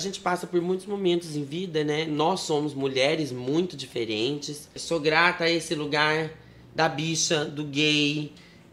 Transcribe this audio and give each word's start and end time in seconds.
gente 0.00 0.20
passa 0.20 0.46
por 0.46 0.60
muitos 0.60 0.86
momentos 0.86 1.36
em 1.36 1.44
vida, 1.44 1.84
né? 1.84 2.04
Nós 2.06 2.40
somos 2.40 2.74
mulheres 2.74 3.30
muito 3.30 3.76
diferentes. 3.76 4.68
Eu 4.74 4.80
sou 4.80 4.98
grata 4.98 5.44
a 5.44 5.50
esse 5.50 5.74
lugar 5.74 6.30
da 6.74 6.88
bicha, 6.88 7.44
do 7.44 7.64
gay, 7.64 8.32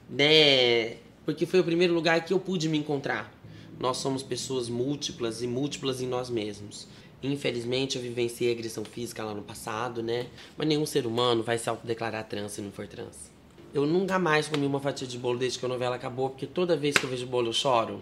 né? 0.10 0.98
Porque 1.26 1.46
foi 1.46 1.60
o 1.60 1.64
primeiro 1.64 1.94
lugar 1.94 2.24
que 2.26 2.34
eu 2.34 2.40
pude 2.40 2.70
me 2.70 2.78
encontrar. 2.78 3.34
Nós 3.80 3.98
somos 3.98 4.24
pessoas 4.24 4.70
múltiplas 4.70 5.42
e 5.42 5.48
múltiplas 5.48 6.02
em 6.02 6.08
nós 6.08 6.30
mesmos. 6.30 6.88
Infelizmente, 7.22 7.96
eu 7.96 8.02
vivenciei 8.02 8.52
agressão 8.52 8.86
física 8.86 9.24
lá 9.24 9.34
no 9.34 9.42
passado, 9.42 10.02
né? 10.02 10.28
Mas 10.56 10.68
nenhum 10.68 10.86
ser 10.86 11.06
humano 11.06 11.44
vai 11.44 11.58
se 11.58 11.70
autodeclarar 11.70 12.24
trans 12.28 12.54
se 12.54 12.62
não 12.62 12.72
for 12.72 12.88
trans. 12.88 13.32
Eu 13.74 13.86
nunca 13.86 14.18
mais 14.18 14.48
comi 14.48 14.66
uma 14.66 14.80
fatia 14.80 15.08
de 15.08 15.18
bolo 15.18 15.38
desde 15.38 15.60
que 15.60 15.66
a 15.66 15.70
novela 15.70 15.96
acabou, 15.96 16.30
porque 16.30 16.48
toda 16.48 16.78
vez 16.78 16.96
que 16.96 17.04
eu 17.04 17.10
vejo 17.10 17.28
bolo 17.28 17.50
eu 17.50 17.54
choro. 17.54 18.02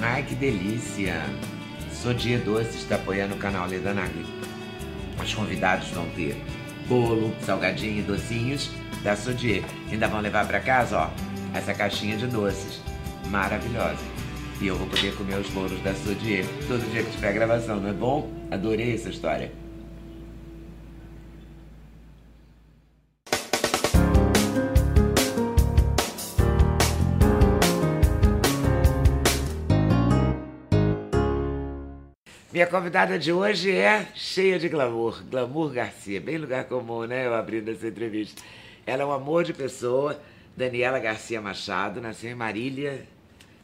Ai, 0.00 0.26
que 0.26 0.34
delícia! 0.34 1.24
Sodia 2.02 2.38
Doces 2.38 2.76
está 2.76 2.96
apoiando 2.96 3.34
o 3.34 3.38
canal 3.38 3.66
Leda 3.66 3.94
Nagli. 3.94 4.24
Os 5.22 5.34
convidados 5.34 5.88
vão 5.88 6.06
ter 6.10 6.36
bolo, 6.86 7.34
salgadinho 7.44 7.98
e 7.98 8.02
docinhos 8.02 8.70
da 9.02 9.16
Sodier. 9.16 9.64
Ainda 9.90 10.06
vão 10.06 10.20
levar 10.20 10.46
para 10.46 10.60
casa, 10.60 10.98
ó, 10.98 11.10
essa 11.56 11.74
caixinha 11.74 12.16
de 12.16 12.26
doces 12.26 12.80
maravilhosa. 13.28 14.04
E 14.60 14.66
eu 14.66 14.76
vou 14.76 14.86
poder 14.86 15.14
comer 15.16 15.38
os 15.38 15.48
bolos 15.48 15.80
da 15.82 15.94
Sodier 15.94 16.44
todo 16.68 16.90
dia 16.92 17.02
que 17.02 17.10
tiver 17.10 17.32
gravação, 17.32 17.80
não 17.80 17.90
é 17.90 17.92
bom? 17.92 18.30
Adorei 18.50 18.94
essa 18.94 19.08
história. 19.08 19.50
Minha 32.56 32.66
convidada 32.66 33.18
de 33.18 33.30
hoje 33.30 33.70
é 33.70 34.06
cheia 34.14 34.58
de 34.58 34.66
glamour, 34.66 35.22
Glamour 35.30 35.72
Garcia, 35.72 36.18
bem 36.18 36.38
lugar 36.38 36.64
comum, 36.64 37.04
né? 37.04 37.26
Eu 37.26 37.34
abrindo 37.34 37.70
essa 37.70 37.86
entrevista. 37.86 38.40
Ela 38.86 39.02
é 39.02 39.04
um 39.04 39.12
amor 39.12 39.44
de 39.44 39.52
pessoa, 39.52 40.18
Daniela 40.56 40.98
Garcia 40.98 41.38
Machado, 41.38 42.00
nasceu 42.00 42.30
em 42.30 42.34
Marília, 42.34 43.06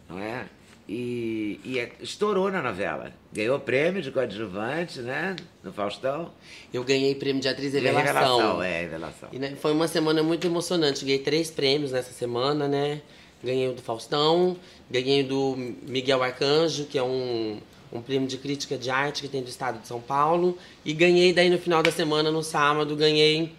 não 0.06 0.18
é? 0.18 0.44
E, 0.86 1.58
e 1.64 1.78
é- 1.78 1.90
estourou 2.02 2.50
na 2.50 2.60
novela. 2.60 3.10
Ganhou 3.32 3.58
prêmio 3.58 4.02
de 4.02 4.10
coadjuvante, 4.10 5.00
né? 5.00 5.36
No 5.64 5.72
Faustão. 5.72 6.30
Eu 6.70 6.84
ganhei 6.84 7.14
prêmio 7.14 7.40
de 7.40 7.48
atriz 7.48 7.72
revelação. 7.72 8.04
revelação, 8.04 8.62
é, 8.62 8.80
revelação. 8.82 9.28
E, 9.32 9.38
né, 9.38 9.56
foi 9.58 9.72
uma 9.72 9.88
semana 9.88 10.22
muito 10.22 10.46
emocionante. 10.46 11.02
Ganhei 11.02 11.20
três 11.20 11.50
prêmios 11.50 11.92
nessa 11.92 12.12
semana, 12.12 12.68
né? 12.68 13.00
Ganhei 13.42 13.68
o 13.68 13.72
do 13.72 13.80
Faustão, 13.80 14.54
ganhei 14.90 15.22
o 15.22 15.28
do 15.28 15.56
Miguel 15.88 16.22
Arcanjo, 16.22 16.84
que 16.84 16.98
é 16.98 17.02
um, 17.02 17.58
um 17.92 18.00
prêmio 18.00 18.26
de 18.26 18.38
crítica 18.38 18.78
de 18.78 18.90
arte 18.90 19.22
que 19.22 19.28
tem 19.28 19.42
do 19.42 19.48
estado 19.48 19.80
de 19.80 19.86
São 19.86 20.00
Paulo. 20.00 20.56
E 20.84 20.92
ganhei 20.92 21.32
daí 21.32 21.50
no 21.50 21.58
final 21.58 21.82
da 21.82 21.92
semana, 21.92 22.30
no 22.30 22.42
sábado, 22.42 22.96
ganhei, 22.96 23.52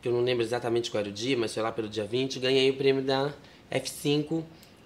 que 0.00 0.08
eu 0.08 0.12
não 0.12 0.22
lembro 0.22 0.42
exatamente 0.42 0.90
qual 0.90 1.00
era 1.00 1.10
o 1.10 1.12
dia, 1.12 1.36
mas 1.36 1.52
foi 1.52 1.62
lá 1.62 1.70
pelo 1.70 1.88
dia 1.88 2.04
20, 2.04 2.38
ganhei 2.38 2.70
o 2.70 2.74
prêmio 2.74 3.02
da 3.02 3.32
F5, 3.70 4.42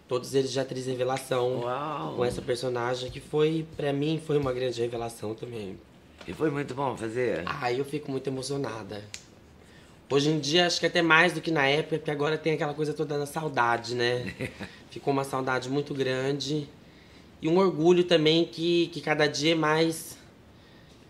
todos 0.08 0.34
eles 0.34 0.50
de 0.50 0.58
atriz 0.58 0.86
revelação. 0.86 1.60
Uau! 1.60 2.16
Com 2.16 2.24
essa 2.24 2.42
personagem 2.42 3.10
que 3.10 3.20
foi, 3.20 3.64
pra 3.76 3.92
mim, 3.92 4.20
foi 4.26 4.36
uma 4.36 4.52
grande 4.52 4.80
revelação 4.80 5.34
também. 5.34 5.78
E 6.26 6.32
foi 6.34 6.50
muito 6.50 6.74
bom 6.74 6.96
fazer. 6.96 7.42
Ah, 7.46 7.72
eu 7.72 7.84
fico 7.84 8.10
muito 8.10 8.26
emocionada. 8.26 9.02
Hoje 10.10 10.30
em 10.30 10.38
dia, 10.38 10.66
acho 10.66 10.80
que 10.80 10.86
até 10.86 11.02
mais 11.02 11.34
do 11.34 11.40
que 11.40 11.50
na 11.50 11.66
época, 11.66 11.98
porque 11.98 12.10
agora 12.10 12.38
tem 12.38 12.54
aquela 12.54 12.72
coisa 12.72 12.94
toda 12.94 13.18
da 13.18 13.26
saudade, 13.26 13.94
né? 13.94 14.34
Ficou 14.90 15.12
uma 15.12 15.24
saudade 15.24 15.68
muito 15.68 15.92
grande. 15.92 16.66
E 17.40 17.48
um 17.48 17.58
orgulho 17.58 18.04
também 18.04 18.44
que, 18.44 18.88
que 18.88 19.00
cada 19.00 19.26
dia 19.26 19.54
mais. 19.54 20.16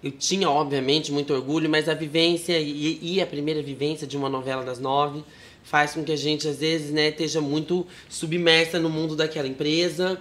Eu 0.02 0.10
tinha, 0.12 0.48
obviamente, 0.48 1.10
muito 1.10 1.32
orgulho, 1.34 1.68
mas 1.68 1.88
a 1.88 1.94
vivência 1.94 2.58
e, 2.58 2.98
e 3.02 3.20
a 3.20 3.26
primeira 3.26 3.62
vivência 3.62 4.06
de 4.06 4.16
uma 4.16 4.28
novela 4.28 4.62
das 4.64 4.78
nove 4.78 5.24
faz 5.64 5.92
com 5.92 6.04
que 6.04 6.12
a 6.12 6.16
gente, 6.16 6.46
às 6.46 6.58
vezes, 6.58 6.90
né, 6.92 7.08
esteja 7.08 7.40
muito 7.40 7.86
submersa 8.08 8.78
no 8.78 8.88
mundo 8.88 9.16
daquela 9.16 9.48
empresa 9.48 10.18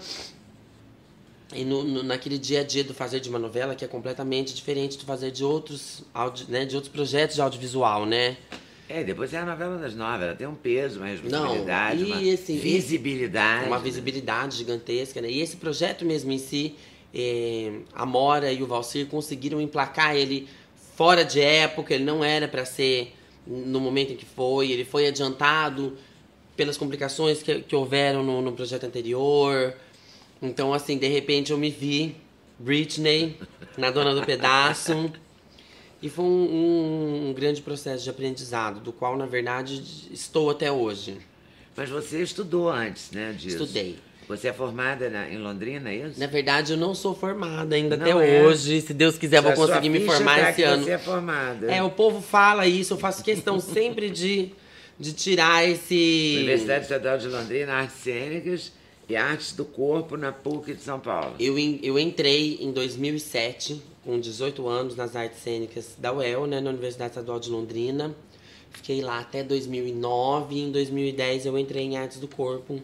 e 1.54 1.64
no, 1.64 1.84
no- 1.84 2.04
naquele 2.04 2.38
dia 2.38 2.62
a 2.62 2.64
dia 2.64 2.84
do 2.84 2.94
fazer 2.94 3.20
de 3.20 3.30
uma 3.30 3.40
novela 3.40 3.76
que 3.76 3.86
é 3.86 3.88
completamente 3.88 4.54
diferente 4.54 4.98
do 4.98 5.06
fazer 5.06 5.32
de 5.32 5.44
outros, 5.44 6.04
né, 6.50 6.66
de 6.66 6.76
outros 6.76 6.92
projetos 6.92 7.36
de 7.36 7.42
audiovisual, 7.42 8.06
né? 8.06 8.36
É, 8.90 9.04
depois 9.04 9.34
é 9.34 9.40
a 9.40 9.46
novela 9.46 9.78
das 9.78 9.94
nove, 9.94 10.24
ela 10.24 10.36
tem 10.36 10.48
um 10.48 10.56
peso, 10.56 11.00
uma 11.00 11.08
responsabilidade, 11.08 12.04
e 12.04 12.06
uma 12.06 12.34
assim, 12.34 12.58
visibilidade. 12.58 13.68
Uma 13.68 13.78
né? 13.78 13.84
visibilidade 13.84 14.58
gigantesca, 14.58 15.22
né? 15.22 15.30
E 15.30 15.42
esse 15.42 15.58
projeto 15.58 16.06
mesmo 16.06 16.32
em 16.32 16.38
si, 16.38 16.76
eh, 17.14 17.80
a 17.94 18.06
Mora 18.06 18.52
e 18.52 18.64
o 18.64 18.68
Valcir 18.68 19.08
conseguiram 19.08 19.60
emplacar 19.60 20.16
ele 20.16 20.48
fora 20.96 21.26
de 21.26 21.42
época, 21.42 21.94
ele 21.94 22.06
não 22.06 22.24
era 22.24 22.48
para 22.48 22.64
ser 22.64 23.14
no 23.46 23.80
momento 23.80 24.14
em 24.14 24.16
que 24.16 24.26
foi, 24.26 24.72
ele 24.72 24.86
foi 24.86 25.08
adiantado 25.08 25.98
pelas 26.56 26.78
complicações 26.78 27.44
que, 27.44 27.62
que 27.62 27.76
houveram 27.76 28.24
no, 28.24 28.42
no 28.42 28.54
projeto 28.54 28.86
anterior. 28.86 29.74
Então, 30.42 30.74
assim, 30.74 30.98
de 30.98 31.08
repente 31.08 31.52
eu 31.52 31.58
me 31.58 31.70
vi, 31.70 32.16
Britney, 32.58 33.38
na 33.78 33.92
Dona 33.92 34.16
do 34.16 34.26
Pedaço. 34.26 35.12
E 36.02 36.10
foi 36.10 36.26
um, 36.26 36.30
um- 36.30 37.30
um 37.30 37.34
grande 37.34 37.62
processo 37.62 38.04
de 38.04 38.10
aprendizado, 38.10 38.80
do 38.80 38.92
qual, 38.92 39.18
na 39.18 39.26
verdade, 39.26 39.82
estou 40.12 40.50
até 40.50 40.72
hoje. 40.72 41.18
Mas 41.76 41.90
você 41.90 42.22
estudou 42.22 42.70
antes, 42.70 43.12
né, 43.12 43.34
disso? 43.38 43.64
Estudei. 43.64 43.98
Você 44.28 44.50
é 44.50 44.54
formada 44.54 45.10
na- 45.10 45.30
em 45.30 45.38
Londrina, 45.38 45.90
é 45.90 45.96
isso? 46.08 46.20
Na 46.20 46.28
verdade, 46.28 46.74
eu 46.74 46.78
não 46.78 46.94
sou 46.94 47.16
formada 47.16 47.76
ainda 47.76 47.96
Não 47.96 48.04
até 48.06 48.12
é? 48.12 48.44
hoje. 48.44 48.82
Se 48.82 48.94
Deus 48.94 49.18
quiser, 49.18 49.42
vou 49.42 49.54
conseguir 49.54 49.90
me 49.90 50.02
formar 50.06 50.40
tá 50.40 50.50
esse 50.50 50.56
que 50.58 50.64
ano. 50.64 50.84
Você 50.84 50.92
é 50.92 50.98
formada. 50.98 51.72
É, 51.72 51.82
o 51.82 51.90
povo 51.90 52.22
fala 52.22 52.68
isso, 52.68 52.94
eu 52.94 52.98
faço 52.98 53.24
questão 53.24 53.60
sempre 53.60 54.10
de, 54.10 54.50
de 55.00 55.14
tirar 55.14 55.68
esse. 55.68 56.34
Universidade 56.40 56.84
Estadual 56.84 57.18
de 57.18 57.28
Londrina, 57.28 57.72
Artes 57.74 57.96
Cênicas 58.04 58.72
e 59.08 59.16
Artes 59.16 59.54
do 59.54 59.64
Corpo 59.64 60.18
na 60.18 60.32
PUC 60.34 60.74
de 60.74 60.82
São 60.82 61.00
Paulo. 61.00 61.34
Eu, 61.40 61.58
eu 61.58 61.98
entrei 61.98 62.58
em 62.60 62.72
2007, 62.74 63.82
com 64.08 64.18
18 64.18 64.66
anos, 64.70 64.96
nas 64.96 65.18
artes 65.18 65.42
cênicas 65.42 65.96
da 65.98 66.14
UEL, 66.14 66.48
né, 66.48 66.62
na 66.62 66.70
Universidade 66.70 67.12
Estadual 67.12 67.42
de 67.42 67.50
Londrina. 67.50 68.16
Fiquei 68.72 69.02
lá 69.02 69.20
até 69.20 69.44
2009 69.44 70.56
e 70.56 70.62
em 70.62 70.72
2010 70.72 71.46
eu 71.46 71.60
entrei 71.60 71.84
em 71.84 71.98
artes 71.98 72.18
do 72.18 72.28
corpo, 72.28 72.82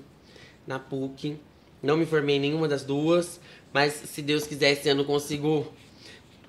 na 0.68 0.78
PUC. 0.78 1.38
Não 1.82 1.96
me 1.96 2.06
formei 2.06 2.36
em 2.36 2.40
nenhuma 2.42 2.68
das 2.68 2.84
duas, 2.84 3.40
mas 3.72 3.94
se 3.94 4.22
Deus 4.22 4.46
quiser, 4.46 4.74
esse 4.74 4.90
ano 4.90 5.06
consigo 5.06 5.66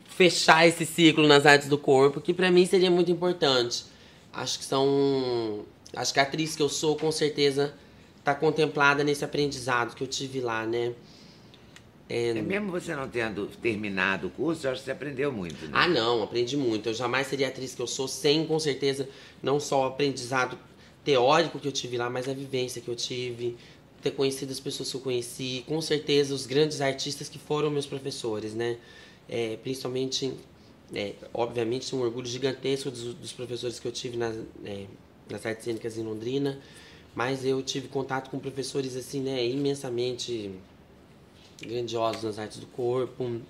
fechar 0.09 0.67
esse 0.67 0.85
ciclo 0.85 1.29
nas 1.29 1.47
artes 1.47 1.69
do 1.69 1.79
corpo, 1.79 2.21
que 2.21 2.35
pra 2.35 2.51
mim 2.51 2.67
seria 2.67 2.91
muito 2.91 3.13
importante. 3.13 3.85
Acho 4.33 4.59
que 4.59 4.65
são. 4.65 5.65
Acho 5.95 6.13
que 6.13 6.19
a 6.19 6.25
atriz 6.25 6.57
que 6.57 6.63
eu 6.63 6.69
sou, 6.69 6.97
com 6.97 7.13
certeza, 7.13 7.73
tá 8.25 8.35
contemplada 8.35 9.05
nesse 9.05 9.25
aprendizado 9.25 9.95
que 9.95 10.03
eu 10.03 10.09
tive 10.09 10.41
lá, 10.41 10.67
né? 10.67 10.95
É, 12.09 12.35
mesmo 12.35 12.71
você 12.71 12.95
não 12.95 13.09
tendo 13.09 13.47
terminado 13.63 14.27
o 14.27 14.31
curso, 14.31 14.67
eu 14.67 14.73
acho 14.73 14.81
que 14.81 14.85
você 14.85 14.93
aprendeu 14.93 15.33
muito, 15.33 15.65
né? 15.65 15.71
Ah, 15.73 15.89
não, 15.89 16.23
aprendi 16.23 16.57
muito. 16.57 16.91
Eu 16.91 16.95
jamais 16.95 17.27
seria 17.27 17.47
a 17.47 17.51
atriz 17.51 17.75
que 17.75 17.81
eu 17.81 17.87
sou 17.87 18.07
sem, 18.07 18.47
com 18.47 18.59
certeza, 18.59 19.09
não 19.43 19.59
só 19.59 19.83
o 19.83 19.87
aprendizado 19.87 20.59
teórico 21.03 21.59
que 21.59 21.67
eu 21.67 21.73
tive 21.73 21.97
lá, 21.97 22.11
mas 22.11 22.29
a 22.29 22.35
vivência 22.35 22.81
que 22.83 22.89
eu 22.89 22.95
tive, 22.95 23.57
ter 24.03 24.11
conhecido 24.11 24.53
as 24.53 24.61
pessoas 24.61 24.91
que 24.91 24.97
eu 24.97 25.01
conheci, 25.01 25.65
com 25.67 25.81
certeza 25.81 26.35
os 26.35 26.45
grandes 26.45 26.83
artistas 26.83 27.29
que 27.29 27.39
foram 27.39 27.71
meus 27.71 27.87
professores, 27.87 28.55
né? 28.55 28.77
É, 29.27 29.57
principalmente, 29.63 30.35
é, 30.95 31.15
obviamente, 31.33 31.97
um 31.97 32.03
orgulho 32.03 32.27
gigantesco 32.27 32.91
dos, 32.91 33.15
dos 33.15 33.33
professores 33.33 33.81
que 33.81 33.89
eu 33.89 33.93
tive 33.93 34.19
nas, 34.19 34.37
é, 34.63 34.85
nas 35.31 35.47
artes 35.47 35.65
cênicas 35.65 35.97
em 35.97 36.03
Londrina, 36.03 36.61
mas 37.15 37.47
eu 37.47 37.63
tive 37.63 37.89
contato 37.89 38.29
com 38.29 38.39
professores, 38.39 38.95
assim, 38.95 39.21
né, 39.21 39.47
imensamente 39.47 40.51
grandiosos 41.67 42.23
nas 42.23 42.39
artes 42.39 42.59
do 42.59 42.67
corpo, 42.67 43.41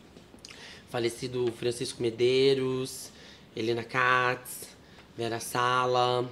falecido 0.89 1.53
Francisco 1.59 2.01
Medeiros, 2.03 3.11
Helena 3.57 3.83
Katz, 3.83 4.69
Vera 5.17 5.41
Sala, 5.41 6.29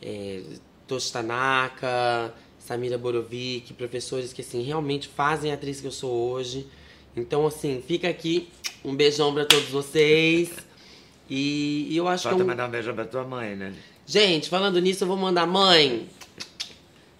é, 0.00 0.42
Toshi 0.86 1.12
Tanaka, 1.12 2.34
Samira 2.58 2.98
Borovic, 2.98 3.72
professores 3.74 4.32
que 4.32 4.42
assim 4.42 4.62
realmente 4.62 5.08
fazem 5.08 5.50
a 5.50 5.54
atriz 5.54 5.80
que 5.80 5.86
eu 5.86 5.92
sou 5.92 6.12
hoje. 6.32 6.66
Então 7.16 7.46
assim, 7.46 7.82
fica 7.86 8.08
aqui 8.08 8.48
um 8.84 8.94
beijão 8.94 9.34
para 9.34 9.44
todos 9.44 9.68
vocês 9.68 10.50
E, 11.28 11.88
e 11.90 11.96
eu 11.96 12.08
acho 12.08 12.24
Falta 12.24 12.36
que 12.36 12.42
é 12.42 12.44
um... 12.44 12.48
mandar 12.48 12.68
um 12.68 12.70
beijo 12.70 12.94
pra 12.94 13.04
tua 13.04 13.24
mãe, 13.24 13.54
né? 13.54 13.74
Gente, 14.06 14.48
falando 14.48 14.80
nisso, 14.80 15.04
eu 15.04 15.08
vou 15.08 15.16
mandar 15.16 15.46
mãe. 15.46 16.08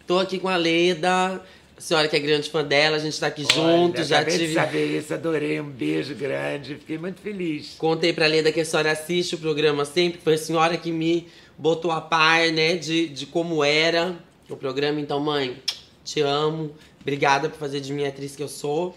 Tô 0.06 0.18
aqui 0.18 0.38
com 0.38 0.48
a 0.48 0.56
Leda, 0.56 1.44
a 1.78 1.80
senhora 1.80 2.08
que 2.08 2.16
é 2.16 2.18
grande 2.18 2.50
fã 2.50 2.64
dela, 2.64 2.96
a 2.96 2.98
gente 2.98 3.18
tá 3.20 3.28
aqui 3.28 3.42
junto, 3.42 3.98
Olha, 3.98 4.04
já 4.04 4.16
acabei 4.16 4.36
de 4.36 4.44
tive. 4.46 4.54
saber 4.54 4.98
isso, 4.98 5.14
adorei, 5.14 5.60
um 5.60 5.70
beijo 5.70 6.12
grande, 6.12 6.74
fiquei 6.74 6.98
muito 6.98 7.20
feliz. 7.20 7.76
Contei 7.78 8.12
pra 8.12 8.26
Leda 8.26 8.50
que 8.50 8.60
a 8.60 8.64
senhora 8.64 8.90
assiste 8.90 9.36
o 9.36 9.38
programa 9.38 9.84
sempre, 9.84 10.20
foi 10.20 10.34
a 10.34 10.38
senhora 10.38 10.76
que 10.76 10.90
me 10.90 11.28
botou 11.56 11.92
a 11.92 12.00
par, 12.00 12.50
né, 12.50 12.74
de, 12.74 13.08
de 13.08 13.26
como 13.26 13.62
era 13.62 14.16
o 14.50 14.56
programa. 14.56 15.00
Então, 15.00 15.20
mãe, 15.20 15.56
te 16.04 16.20
amo. 16.20 16.74
Obrigada 17.00 17.48
por 17.48 17.58
fazer 17.58 17.78
de 17.80 17.92
mim 17.92 18.04
a 18.04 18.08
atriz 18.08 18.34
que 18.34 18.42
eu 18.42 18.48
sou. 18.48 18.96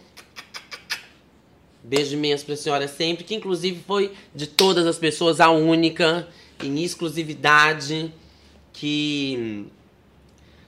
Beijo 1.84 2.16
imenso 2.16 2.48
pra 2.48 2.56
senhora 2.56 2.88
sempre, 2.88 3.24
que 3.24 3.36
inclusive 3.36 3.80
foi 3.86 4.12
de 4.34 4.48
todas 4.48 4.88
as 4.88 4.98
pessoas 4.98 5.40
a 5.40 5.52
única, 5.52 6.28
em 6.64 6.84
exclusividade, 6.84 8.12
que 8.74 9.68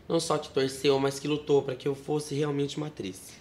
não 0.08 0.20
só 0.20 0.38
que 0.38 0.50
torceu, 0.50 1.00
mas 1.00 1.20
que 1.20 1.28
lutou 1.28 1.62
para 1.62 1.76
que 1.76 1.88
eu 1.88 1.96
fosse 1.96 2.36
realmente 2.36 2.78
uma 2.78 2.88
atriz. 2.88 3.34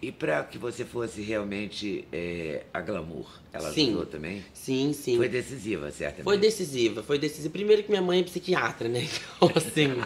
E 0.00 0.12
pra 0.12 0.44
que 0.44 0.58
você 0.58 0.84
fosse 0.84 1.20
realmente 1.22 2.04
é, 2.12 2.62
a 2.72 2.80
glamour, 2.80 3.26
ela 3.52 3.72
Sim. 3.72 3.88
ajudou 3.88 4.06
também? 4.06 4.44
Sim, 4.52 4.92
sim. 4.92 5.16
Foi 5.16 5.28
decisiva, 5.28 5.90
certamente. 5.90 6.24
Foi 6.24 6.38
decisiva, 6.38 7.02
foi 7.02 7.18
decisiva. 7.18 7.50
Primeiro 7.50 7.82
que 7.82 7.90
minha 7.90 8.00
mãe 8.02 8.20
é 8.20 8.22
psiquiatra, 8.22 8.88
né? 8.88 9.08
Então, 9.38 9.50
assim, 9.56 10.00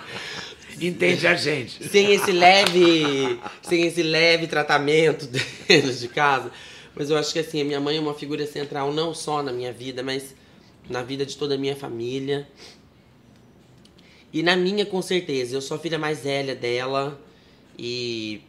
Entende 0.80 1.26
a 1.26 1.34
gente. 1.34 1.86
sem 1.88 2.10
esse 2.12 2.32
leve, 2.32 3.38
sem 3.60 3.86
esse 3.86 4.02
leve 4.02 4.46
tratamento 4.46 5.26
dentro 5.68 5.92
de 5.92 6.08
casa. 6.08 6.50
Mas 6.94 7.10
eu 7.10 7.16
acho 7.18 7.32
que 7.32 7.38
assim, 7.38 7.60
a 7.60 7.64
minha 7.64 7.80
mãe 7.80 7.98
é 7.98 8.00
uma 8.00 8.14
figura 8.14 8.46
central 8.46 8.92
não 8.92 9.14
só 9.14 9.42
na 9.42 9.52
minha 9.52 9.72
vida, 9.72 10.02
mas 10.02 10.34
na 10.88 11.02
vida 11.02 11.26
de 11.26 11.36
toda 11.36 11.54
a 11.54 11.58
minha 11.58 11.76
família. 11.76 12.48
E 14.32 14.42
na 14.42 14.56
minha, 14.56 14.86
com 14.86 15.02
certeza. 15.02 15.56
Eu 15.56 15.60
sou 15.60 15.76
a 15.76 15.80
filha 15.80 15.98
mais 15.98 16.20
velha 16.20 16.54
dela 16.54 17.20
e 17.78 18.40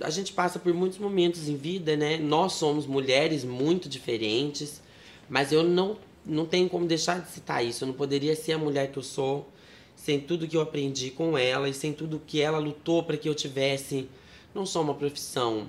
a 0.00 0.10
gente 0.10 0.32
passa 0.32 0.58
por 0.58 0.74
muitos 0.74 0.98
momentos 0.98 1.48
em 1.48 1.56
vida, 1.56 1.96
né? 1.96 2.16
Nós 2.16 2.54
somos 2.54 2.86
mulheres 2.86 3.44
muito 3.44 3.88
diferentes, 3.88 4.82
mas 5.28 5.52
eu 5.52 5.62
não, 5.62 5.96
não 6.26 6.46
tenho 6.46 6.68
como 6.68 6.86
deixar 6.86 7.20
de 7.20 7.30
citar 7.30 7.64
isso. 7.64 7.84
Eu 7.84 7.88
não 7.88 7.94
poderia 7.94 8.34
ser 8.34 8.52
a 8.52 8.58
mulher 8.58 8.90
que 8.90 8.98
eu 8.98 9.02
sou 9.02 9.46
sem 9.94 10.18
tudo 10.18 10.48
que 10.48 10.56
eu 10.56 10.62
aprendi 10.62 11.10
com 11.10 11.36
ela 11.36 11.68
e 11.68 11.74
sem 11.74 11.92
tudo 11.92 12.22
que 12.26 12.40
ela 12.40 12.58
lutou 12.58 13.02
para 13.02 13.18
que 13.18 13.28
eu 13.28 13.34
tivesse 13.34 14.08
não 14.54 14.64
só 14.64 14.80
uma 14.80 14.94
profissão, 14.94 15.68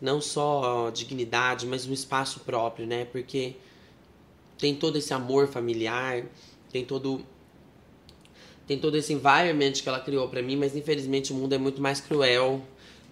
não 0.00 0.20
só 0.20 0.90
dignidade, 0.90 1.66
mas 1.66 1.86
um 1.86 1.92
espaço 1.92 2.40
próprio, 2.40 2.86
né? 2.86 3.06
Porque 3.06 3.56
tem 4.58 4.74
todo 4.74 4.98
esse 4.98 5.14
amor 5.14 5.48
familiar, 5.48 6.26
tem 6.70 6.84
todo 6.84 7.24
tem 8.70 8.78
todo 8.78 8.96
esse 8.96 9.12
environment 9.12 9.72
que 9.72 9.88
ela 9.88 9.98
criou 9.98 10.28
para 10.28 10.40
mim, 10.40 10.54
mas 10.54 10.76
infelizmente 10.76 11.32
o 11.32 11.34
mundo 11.34 11.52
é 11.52 11.58
muito 11.58 11.82
mais 11.82 12.00
cruel 12.00 12.62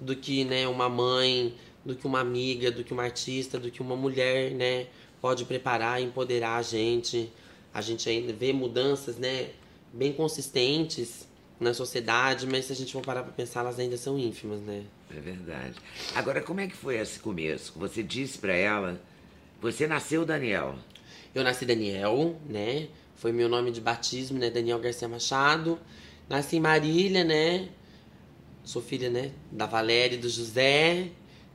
do 0.00 0.14
que, 0.14 0.44
né, 0.44 0.68
uma 0.68 0.88
mãe, 0.88 1.52
do 1.84 1.96
que 1.96 2.06
uma 2.06 2.20
amiga, 2.20 2.70
do 2.70 2.84
que 2.84 2.92
uma 2.92 3.02
artista, 3.02 3.58
do 3.58 3.68
que 3.68 3.82
uma 3.82 3.96
mulher, 3.96 4.52
né, 4.52 4.86
pode 5.20 5.44
preparar 5.46 6.00
e 6.00 6.04
empoderar 6.04 6.58
a 6.58 6.62
gente. 6.62 7.28
A 7.74 7.80
gente 7.80 8.08
ainda 8.08 8.32
vê 8.32 8.52
mudanças, 8.52 9.16
né, 9.16 9.48
bem 9.92 10.12
consistentes 10.12 11.26
na 11.58 11.74
sociedade, 11.74 12.46
mas 12.46 12.66
se 12.66 12.72
a 12.72 12.76
gente 12.76 12.92
for 12.92 13.02
parar 13.02 13.24
pra 13.24 13.32
pensar, 13.32 13.62
elas 13.62 13.80
ainda 13.80 13.96
são 13.96 14.16
ínfimas, 14.16 14.60
né? 14.60 14.84
É 15.10 15.20
verdade. 15.20 15.74
Agora, 16.14 16.40
como 16.40 16.60
é 16.60 16.68
que 16.68 16.76
foi 16.76 16.98
esse 16.98 17.18
começo? 17.18 17.72
Você 17.74 18.00
disse 18.00 18.38
pra 18.38 18.54
ela, 18.54 19.02
você 19.60 19.88
nasceu 19.88 20.24
Daniel. 20.24 20.76
Eu 21.34 21.42
nasci 21.42 21.66
Daniel, 21.66 22.36
né? 22.48 22.86
Foi 23.18 23.32
meu 23.32 23.48
nome 23.48 23.70
de 23.70 23.80
batismo, 23.80 24.38
né? 24.38 24.48
Daniel 24.48 24.78
Garcia 24.78 25.08
Machado. 25.08 25.78
Nasci 26.28 26.56
em 26.56 26.60
Marília, 26.60 27.24
né? 27.24 27.68
Sou 28.64 28.80
filha, 28.80 29.10
né? 29.10 29.32
Da 29.50 29.66
Valéria 29.66 30.14
e 30.14 30.18
do 30.18 30.28
José. 30.28 31.08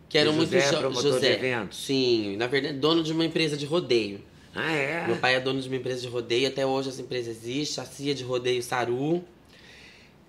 Que 0.09 0.17
eram 0.17 0.31
O 0.31 0.35
muito 0.35 0.51
José 0.51 0.65
é 0.67 0.71
jo- 0.71 0.77
promotor 0.77 1.19
de 1.19 1.25
eventos? 1.25 1.85
Sim, 1.85 2.35
na 2.37 2.47
verdade, 2.47 2.77
dono 2.77 3.01
de 3.01 3.11
uma 3.13 3.23
empresa 3.25 3.55
de 3.57 3.65
rodeio. 3.65 4.21
Ah, 4.53 4.71
é? 4.73 5.07
Meu 5.07 5.15
pai 5.17 5.35
é 5.35 5.39
dono 5.39 5.59
de 5.61 5.67
uma 5.67 5.77
empresa 5.77 6.01
de 6.01 6.07
rodeio, 6.07 6.47
até 6.47 6.65
hoje 6.65 6.89
essa 6.89 7.01
empresa 7.01 7.31
existe, 7.31 7.79
a 7.79 7.85
CIA 7.85 8.13
de 8.13 8.23
Rodeio 8.23 8.61
Saru, 8.61 9.23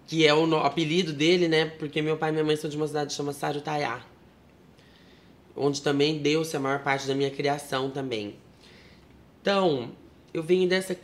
que 0.06 0.26
é 0.26 0.32
o 0.32 0.46
no- 0.46 0.58
apelido 0.58 1.12
dele, 1.12 1.48
né? 1.48 1.66
Porque 1.66 2.00
meu 2.00 2.16
pai 2.16 2.30
e 2.30 2.32
minha 2.32 2.44
mãe 2.44 2.56
são 2.56 2.70
de 2.70 2.76
uma 2.76 2.86
cidade 2.86 3.08
que 3.10 3.16
chama 3.16 3.34
Sarutaiá, 3.34 4.00
onde 5.56 5.82
também 5.82 6.18
deu-se 6.18 6.56
a 6.56 6.60
maior 6.60 6.82
parte 6.82 7.06
da 7.06 7.14
minha 7.14 7.30
criação 7.30 7.90
também. 7.90 8.36
Então, 9.42 9.90
eu 10.32 10.42
venho 10.42 10.66
dessa 10.66 10.96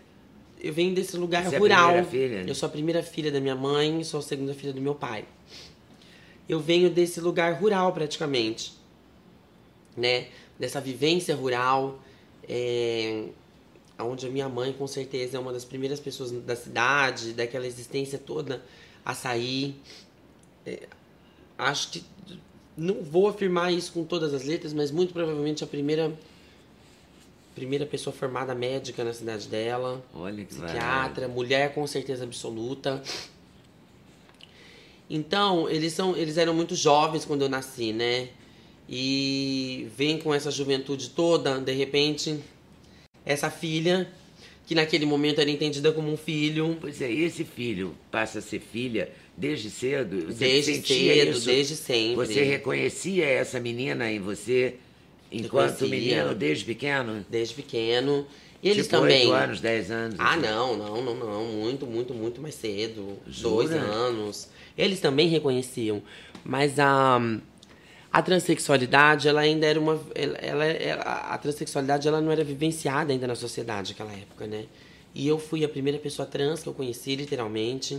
eu 0.62 0.72
venho 0.72 0.94
desse 0.94 1.16
lugar 1.16 1.44
Você 1.44 1.54
é 1.54 1.58
a 1.58 1.60
rural. 1.60 1.86
primeira 1.88 2.10
filha? 2.10 2.44
Eu 2.48 2.54
sou 2.54 2.66
a 2.66 2.70
primeira 2.70 3.02
filha 3.02 3.32
da 3.32 3.40
minha 3.40 3.56
mãe, 3.56 4.02
sou 4.04 4.20
a 4.20 4.22
segunda 4.22 4.54
filha 4.54 4.72
do 4.72 4.80
meu 4.80 4.94
pai. 4.94 5.24
Eu 6.48 6.60
venho 6.60 6.90
desse 6.90 7.20
lugar 7.20 7.54
rural 7.54 7.92
praticamente, 7.92 8.72
né? 9.96 10.28
Dessa 10.58 10.80
vivência 10.80 11.34
rural, 11.34 12.00
é, 12.48 13.24
onde 13.98 14.26
a 14.26 14.30
minha 14.30 14.48
mãe 14.48 14.72
com 14.72 14.86
certeza 14.86 15.36
é 15.36 15.40
uma 15.40 15.52
das 15.52 15.64
primeiras 15.64 16.00
pessoas 16.00 16.30
da 16.30 16.56
cidade, 16.56 17.32
daquela 17.32 17.66
existência 17.66 18.18
toda 18.18 18.62
a 19.04 19.14
sair. 19.14 19.76
É, 20.66 20.88
acho 21.56 21.92
que 21.92 22.04
não 22.76 23.02
vou 23.02 23.28
afirmar 23.28 23.72
isso 23.72 23.92
com 23.92 24.04
todas 24.04 24.34
as 24.34 24.44
letras, 24.44 24.72
mas 24.72 24.90
muito 24.90 25.12
provavelmente 25.12 25.62
a 25.62 25.66
primeira 25.66 26.12
primeira 27.60 27.84
pessoa 27.84 28.14
formada 28.14 28.54
médica 28.54 29.04
na 29.04 29.12
cidade 29.12 29.46
dela, 29.46 30.02
Olha 30.14 30.42
que 30.44 30.54
psiquiatra, 30.54 31.28
mulher 31.28 31.74
com 31.74 31.86
certeza 31.86 32.24
absoluta. 32.24 33.02
Então, 35.10 35.68
eles 35.68 35.92
são, 35.92 36.16
eles 36.16 36.38
eram 36.38 36.54
muito 36.54 36.74
jovens 36.74 37.26
quando 37.26 37.42
eu 37.42 37.48
nasci, 37.50 37.92
né? 37.92 38.28
E 38.88 39.88
vem 39.94 40.18
com 40.18 40.32
essa 40.32 40.50
juventude 40.50 41.10
toda, 41.10 41.58
de 41.60 41.72
repente, 41.72 42.40
essa 43.26 43.50
filha 43.50 44.10
que 44.66 44.74
naquele 44.74 45.04
momento 45.04 45.40
era 45.40 45.50
entendida 45.50 45.92
como 45.92 46.10
um 46.10 46.16
filho, 46.16 46.78
Pois 46.80 47.02
é, 47.02 47.12
e 47.12 47.24
esse 47.24 47.44
filho 47.44 47.94
passa 48.10 48.38
a 48.38 48.42
ser 48.42 48.60
filha 48.60 49.10
desde 49.36 49.68
cedo? 49.68 50.26
Você 50.28 50.44
desde 50.44 50.80
cedo, 50.86 51.30
isso? 51.32 51.46
desde 51.46 51.76
sempre. 51.76 52.14
Você 52.14 52.42
reconhecia 52.42 53.26
essa 53.26 53.60
menina 53.60 54.10
em 54.10 54.18
você 54.18 54.76
enquanto 55.30 55.86
menino 55.86 56.34
desde 56.34 56.64
pequeno? 56.64 57.24
Desde 57.28 57.54
pequeno. 57.54 58.26
E 58.62 58.68
eles 58.68 58.86
tipo, 58.86 58.98
também. 58.98 59.26
8 59.26 59.32
anos, 59.32 59.60
10 59.60 59.90
anos? 59.90 60.16
Ah, 60.20 60.32
assim? 60.32 60.40
não, 60.42 60.76
não, 60.76 61.02
não, 61.02 61.14
não. 61.14 61.44
Muito, 61.44 61.86
muito, 61.86 62.12
muito 62.12 62.40
mais 62.42 62.54
cedo. 62.54 63.16
Jura? 63.26 63.48
Dois 63.54 63.70
anos. 63.72 64.48
Eles 64.76 65.00
também 65.00 65.28
reconheciam. 65.28 66.02
Mas 66.44 66.78
a, 66.78 67.18
a 68.12 68.22
transexualidade, 68.22 69.28
ela 69.28 69.40
ainda 69.40 69.66
era 69.66 69.80
uma. 69.80 69.98
Ela, 70.14 70.36
ela- 70.38 70.64
ela- 70.66 71.02
a 71.02 71.38
transexualidade 71.38 72.06
ela 72.06 72.20
não 72.20 72.30
era 72.30 72.44
vivenciada 72.44 73.12
ainda 73.12 73.26
na 73.26 73.34
sociedade 73.34 73.92
naquela 73.92 74.12
época, 74.12 74.46
né? 74.46 74.66
E 75.14 75.26
eu 75.26 75.38
fui 75.38 75.64
a 75.64 75.68
primeira 75.68 75.98
pessoa 75.98 76.26
trans 76.26 76.62
que 76.62 76.68
eu 76.68 76.74
conheci, 76.74 77.16
literalmente. 77.16 77.98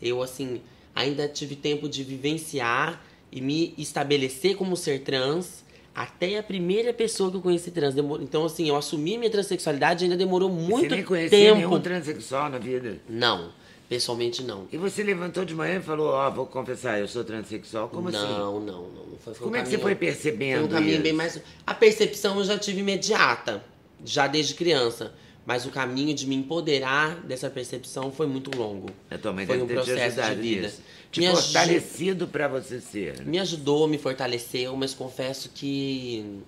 Eu, 0.00 0.22
assim, 0.22 0.60
ainda 0.94 1.26
tive 1.28 1.56
tempo 1.56 1.88
de 1.88 2.04
vivenciar 2.04 3.04
e 3.32 3.40
me 3.40 3.74
estabelecer 3.76 4.54
como 4.56 4.76
ser 4.76 5.00
trans 5.00 5.64
até 5.96 6.38
a 6.38 6.42
primeira 6.42 6.92
pessoa 6.92 7.30
que 7.30 7.38
eu 7.38 7.40
conheci 7.40 7.70
trans. 7.70 7.94
Demor- 7.94 8.20
Então, 8.22 8.44
assim, 8.44 8.68
eu 8.68 8.76
assumi 8.76 9.16
minha 9.16 9.30
transexualidade 9.30 10.04
e 10.04 10.06
ainda 10.06 10.16
demorou 10.16 10.50
muito 10.50 10.80
Você 10.82 10.88
nem 10.88 11.02
conhecia 11.02 11.38
tempo. 11.38 11.56
nenhum 11.56 11.80
transexual 11.80 12.50
na 12.50 12.58
vida? 12.58 12.98
Não, 13.08 13.48
pessoalmente 13.88 14.42
não. 14.42 14.66
E 14.70 14.76
você 14.76 15.02
levantou 15.02 15.44
de 15.46 15.54
manhã 15.54 15.78
e 15.78 15.82
falou, 15.82 16.08
ó, 16.10 16.28
vou 16.30 16.44
confessar, 16.44 17.00
eu 17.00 17.08
sou 17.08 17.24
transexual? 17.24 17.88
Como 17.88 18.08
assim? 18.08 18.18
não, 18.18 18.60
não, 18.60 18.60
não, 18.60 18.82
não. 18.82 19.18
Foi, 19.24 19.32
foi 19.32 19.44
Como 19.44 19.56
um 19.56 19.58
é 19.58 19.62
que 19.62 19.68
você 19.70 19.78
caminho- 19.78 19.82
foi 19.82 19.94
Foi 19.94 19.94
percebendo 19.94 20.64
um 20.66 20.68
caminho 20.68 20.92
isso? 20.94 21.02
bem 21.02 21.12
mais. 21.14 21.40
A 21.66 21.72
percepção 21.72 22.36
eu 22.38 22.44
já 22.44 22.58
tive 22.58 22.80
imediata, 22.80 23.64
já 24.04 24.26
desde 24.26 24.52
criança. 24.54 25.14
Mas 25.46 25.64
o 25.64 25.70
caminho 25.70 26.12
de 26.12 26.26
me 26.26 26.34
empoderar 26.34 27.20
dessa 27.20 27.48
percepção 27.48 28.10
foi 28.10 28.26
muito 28.26 28.50
longo. 28.58 28.90
A 29.08 29.16
tua 29.16 29.32
mãe 29.32 29.46
foi 29.46 29.62
um 29.62 29.66
processo 29.66 30.20
de 30.20 30.34
vida. 30.34 30.66
nisso. 30.66 30.82
Te 31.12 31.20
Me 31.20 31.28
fortalecido 31.28 32.26
pra 32.26 32.48
você 32.48 32.80
ser. 32.80 33.24
Me 33.24 33.38
ajudou, 33.38 33.86
me 33.86 33.96
fortaleceu, 33.96 34.76
mas 34.76 34.92
confesso 34.92 35.48
que. 35.54 36.42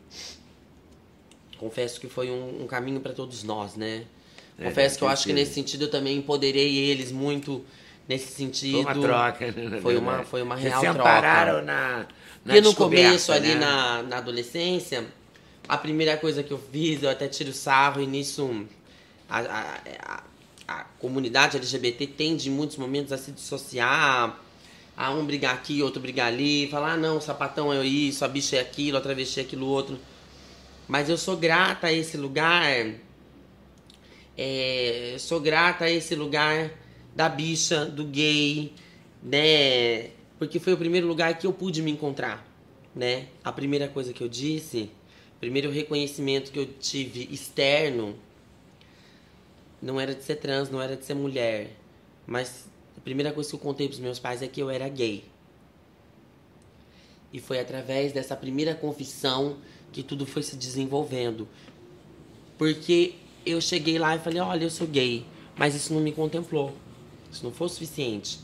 Confesso 1.59 2.01
que 2.01 2.09
foi 2.09 2.29
um, 2.29 2.65
um 2.65 2.67
caminho 2.67 3.01
para 3.01 3.13
todos 3.13 3.45
nós, 3.45 3.77
né? 3.77 4.03
É, 4.59 4.65
confesso 4.65 4.99
que 4.99 5.05
eu 5.05 5.09
acho 5.09 5.27
que 5.27 5.33
nesse 5.33 5.55
sentido 5.55 5.85
eu 5.85 5.91
também 5.91 6.19
empoderei 6.19 6.77
eles 6.77 7.13
muito 7.13 7.65
nesse 8.09 8.33
sentido. 8.33 8.83
Foi 8.83 8.95
uma 8.95 8.95
troca, 9.01 9.53
né? 9.53 9.81
Foi 9.81 9.97
uma, 9.97 10.25
foi 10.25 10.43
uma 10.43 10.57
Vocês 10.57 10.73
real 10.73 10.81
se 10.81 10.87
troca. 10.93 11.01
ampararam 11.09 11.65
na, 11.65 11.99
na 11.99 12.07
Porque 12.45 12.61
no 12.61 12.75
começo, 12.75 13.31
ali 13.31 13.49
né? 13.49 13.55
na, 13.55 14.03
na 14.03 14.19
adolescência, 14.19 15.07
a 15.69 15.77
primeira 15.77 16.17
coisa 16.17 16.43
que 16.43 16.53
eu 16.53 16.59
fiz, 16.73 17.03
eu 17.03 17.11
até 17.11 17.29
tiro 17.29 17.53
sarro, 17.53 18.03
e 18.03 18.07
nisso 18.07 18.67
a, 19.29 19.39
a, 19.39 20.23
a, 20.67 20.85
comunidade 20.99 21.57
LGBT 21.57 22.07
tende 22.07 22.49
em 22.49 22.53
muitos 22.53 22.77
momentos 22.77 23.13
a 23.13 23.19
se 23.19 23.31
dissociar, 23.33 24.41
a 24.97 25.11
um 25.11 25.25
brigar 25.25 25.55
aqui, 25.55 25.83
outro 25.83 26.01
brigar 26.01 26.29
ali, 26.29 26.69
falar, 26.69 26.95
ah, 26.95 26.97
não, 26.97 27.19
o 27.19 27.21
sapatão 27.21 27.73
é 27.73 27.85
isso, 27.87 28.25
a 28.25 28.29
bicha 28.29 28.57
é 28.57 28.61
aquilo, 28.61 28.97
a 28.97 29.01
travesti 29.01 29.41
é 29.41 29.43
aquilo 29.43 29.67
outro. 29.67 29.99
Mas 30.89 31.09
eu 31.09 31.19
sou 31.19 31.37
grata 31.37 31.89
a 31.89 31.93
esse 31.93 32.17
lugar 32.17 32.65
É, 34.37 35.17
sou 35.19 35.41
grata 35.41 35.85
a 35.85 35.91
esse 35.91 36.15
lugar 36.15 36.71
da 37.15 37.29
bicha, 37.29 37.85
do 37.85 38.05
gay, 38.05 38.73
né? 39.23 40.11
Porque 40.39 40.61
foi 40.61 40.73
o 40.73 40.77
primeiro 40.77 41.07
lugar 41.07 41.37
que 41.37 41.47
eu 41.47 41.53
pude 41.53 41.83
me 41.83 41.91
encontrar, 41.91 42.47
né? 42.95 43.27
A 43.43 43.53
primeira 43.53 43.89
coisa 43.89 44.13
que 44.13 44.23
eu 44.23 44.29
disse, 44.29 44.91
primeiro 45.41 45.71
reconhecimento 45.71 46.53
que 46.53 46.59
eu 46.59 46.67
tive 46.67 47.29
externo 47.33 48.17
não 49.81 50.01
era 50.01 50.15
de 50.15 50.23
ser 50.23 50.37
trans, 50.37 50.71
não 50.71 50.81
era 50.81 50.97
de 50.97 51.05
ser 51.05 51.15
mulher, 51.15 51.71
mas 52.27 52.67
a 52.97 53.01
primeira 53.01 53.33
coisa 53.33 53.49
que 53.49 53.57
eu 53.57 53.61
contei 53.61 53.87
pros 53.89 54.01
meus 54.01 54.19
pais 54.19 54.43
é 54.43 54.49
que 54.49 54.61
eu 54.61 54.69
era 54.71 54.89
gay. 54.89 55.25
E 57.33 57.41
foi 57.41 57.61
através 57.61 58.13
dessa 58.13 58.35
primeira 58.35 58.75
confissão 58.75 59.59
que 59.93 60.03
tudo 60.03 60.27
foi 60.27 60.43
se 60.43 60.57
desenvolvendo. 60.57 61.47
Porque 62.57 63.15
eu 63.45 63.61
cheguei 63.61 63.99
lá 63.99 64.17
e 64.17 64.19
falei: 64.19 64.41
olha, 64.41 64.65
eu 64.65 64.71
sou 64.71 64.87
gay. 64.87 65.25
Mas 65.57 65.75
isso 65.75 65.93
não 65.93 66.01
me 66.01 66.13
contemplou. 66.13 66.75
Isso 67.31 67.45
não 67.45 67.53
foi 67.53 67.67
o 67.67 67.71
suficiente. 67.71 68.41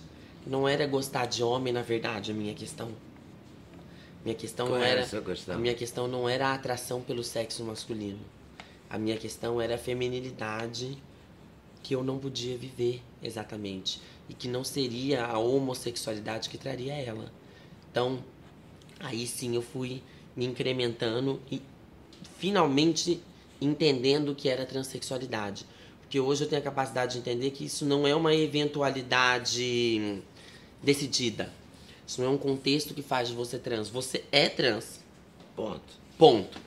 Não 0.46 0.68
era 0.68 0.86
gostar 0.86 1.26
de 1.26 1.42
homem, 1.42 1.72
na 1.72 1.82
verdade, 1.82 2.30
a 2.30 2.34
minha 2.34 2.52
questão. 2.54 2.90
Minha 4.24 4.34
questão 4.34 4.66
Qual 4.66 4.78
não 4.78 4.84
era 4.84 5.00
era. 5.02 5.22
questão? 5.22 5.54
A 5.54 5.58
minha 5.58 5.74
questão 5.74 6.08
não 6.08 6.28
era 6.28 6.48
a 6.48 6.54
atração 6.54 7.00
pelo 7.00 7.22
sexo 7.22 7.62
masculino. 7.64 8.18
A 8.88 8.98
minha 8.98 9.16
questão 9.16 9.60
era 9.60 9.76
a 9.76 9.78
feminilidade 9.78 10.96
que 11.84 11.94
eu 11.94 12.02
não 12.02 12.18
podia 12.18 12.56
viver 12.56 13.02
exatamente. 13.22 14.00
E 14.28 14.34
que 14.34 14.48
não 14.48 14.64
seria 14.64 15.26
a 15.26 15.38
homossexualidade 15.38 16.48
que 16.48 16.56
traria 16.56 16.94
ela. 16.94 17.30
Então, 17.90 18.24
aí 18.98 19.26
sim 19.26 19.54
eu 19.54 19.62
fui 19.62 20.02
me 20.34 20.46
incrementando 20.46 21.40
e 21.52 21.60
finalmente 22.38 23.22
entendendo 23.60 24.30
o 24.30 24.34
que 24.34 24.48
era 24.48 24.64
transexualidade. 24.64 25.66
Porque 26.00 26.18
hoje 26.18 26.44
eu 26.44 26.48
tenho 26.48 26.60
a 26.60 26.64
capacidade 26.64 27.12
de 27.12 27.18
entender 27.18 27.50
que 27.50 27.66
isso 27.66 27.84
não 27.84 28.06
é 28.06 28.14
uma 28.14 28.34
eventualidade 28.34 30.22
decidida. 30.82 31.52
Isso 32.06 32.20
não 32.20 32.28
é 32.28 32.30
um 32.30 32.38
contexto 32.38 32.94
que 32.94 33.02
faz 33.02 33.28
de 33.28 33.34
você 33.34 33.58
trans. 33.58 33.90
Você 33.90 34.24
é 34.32 34.48
trans. 34.48 35.00
Ponto. 35.54 35.82
Ponto. 36.16 36.58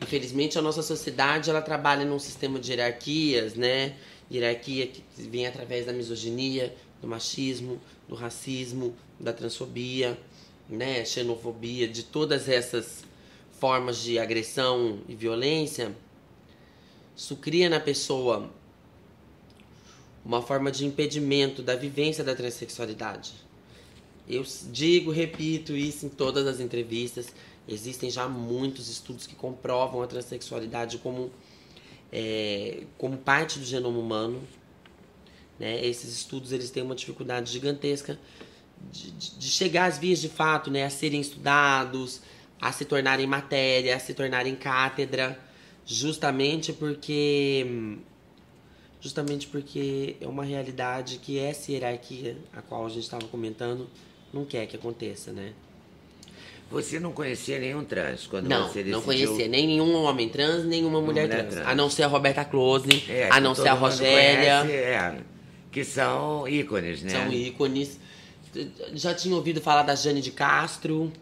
Infelizmente, 0.00 0.58
a 0.58 0.62
nossa 0.62 0.82
sociedade 0.82 1.50
ela 1.50 1.62
trabalha 1.62 2.04
num 2.04 2.18
sistema 2.18 2.58
de 2.58 2.72
hierarquias, 2.72 3.54
né? 3.54 3.94
Hierarquia 4.30 4.86
que 4.86 5.02
vem 5.16 5.46
através 5.46 5.86
da 5.86 5.92
misoginia, 5.92 6.74
do 7.00 7.06
machismo, 7.06 7.80
do 8.08 8.14
racismo, 8.14 8.94
da 9.20 9.32
transfobia, 9.32 10.18
né? 10.68 11.04
Xenofobia, 11.04 11.86
de 11.86 12.02
todas 12.04 12.48
essas 12.48 13.04
formas 13.58 13.98
de 13.98 14.18
agressão 14.18 15.00
e 15.08 15.14
violência. 15.14 15.94
Isso 17.16 17.36
cria 17.36 17.68
na 17.68 17.78
pessoa 17.78 18.50
uma 20.24 20.40
forma 20.40 20.70
de 20.70 20.86
impedimento 20.86 21.62
da 21.62 21.76
vivência 21.76 22.24
da 22.24 22.34
transexualidade. 22.34 23.34
Eu 24.26 24.42
digo, 24.72 25.10
repito 25.10 25.76
isso 25.76 26.06
em 26.06 26.08
todas 26.08 26.46
as 26.46 26.60
entrevistas. 26.60 27.26
Existem 27.68 28.10
já 28.10 28.26
muitos 28.26 28.88
estudos 28.88 29.26
que 29.26 29.34
comprovam 29.34 30.02
a 30.02 30.06
transexualidade 30.06 30.98
como, 30.98 31.30
é, 32.16 32.84
como 32.96 33.16
parte 33.18 33.58
do 33.58 33.64
genoma 33.64 33.98
humano. 33.98 34.40
Né? 35.58 35.84
Esses 35.84 36.14
estudos 36.14 36.52
eles 36.52 36.70
têm 36.70 36.82
uma 36.84 36.94
dificuldade 36.94 37.50
gigantesca 37.50 38.16
de, 38.92 39.10
de- 39.10 39.46
chegar 39.50 39.86
às 39.86 39.98
vias 39.98 40.20
de 40.20 40.28
fato, 40.28 40.70
né? 40.70 40.84
a 40.84 40.90
serem 40.90 41.20
estudados, 41.20 42.20
a 42.60 42.70
se 42.70 42.84
tornarem 42.84 43.26
matéria, 43.26 43.96
a 43.96 43.98
se 43.98 44.14
tornarem 44.14 44.54
cátedra, 44.54 45.38
justamente 45.84 46.72
porque 46.72 47.98
justamente 49.00 49.46
porque 49.48 50.16
é 50.20 50.26
uma 50.26 50.44
realidade 50.44 51.18
que 51.18 51.38
essa 51.38 51.70
hierarquia 51.70 52.38
a 52.54 52.62
qual 52.62 52.86
a 52.86 52.88
gente 52.88 53.02
estava 53.02 53.26
comentando 53.26 53.86
não 54.32 54.44
quer 54.46 54.66
que 54.66 54.76
aconteça, 54.76 55.30
né? 55.30 55.52
Você 56.70 56.98
não 56.98 57.12
conhecia 57.12 57.58
nenhum 57.58 57.84
trans 57.84 58.26
quando 58.26 58.48
Não, 58.48 58.62
você 58.62 58.74
decidiu... 58.82 58.92
não 58.96 59.02
conhecia 59.02 59.46
nem 59.48 59.66
nenhum 59.66 59.94
homem 59.94 60.28
trans, 60.28 60.64
nenhuma 60.64 61.00
mulher, 61.00 61.26
mulher 61.26 61.42
trans, 61.42 61.54
trans. 61.54 61.68
A 61.68 61.74
não 61.74 61.88
ser 61.88 62.02
a 62.02 62.06
Roberta 62.08 62.44
Close, 62.44 63.04
É, 63.08 63.28
a 63.30 63.40
não 63.40 63.54
ser 63.54 63.68
a 63.68 63.74
Rogéria. 63.74 64.62
conhece, 64.62 64.72
é, 64.76 65.16
que 65.70 65.84
são 65.84 66.48
ícones, 66.48 67.02
né? 67.02 67.10
São 67.10 67.32
ícones. 67.32 68.00
Já 68.92 69.14
tinha 69.14 69.34
ouvido 69.34 69.60
falar 69.60 69.82
da 69.82 69.94
Jane 69.94 70.20
de 70.20 70.30
Castro. 70.30 71.12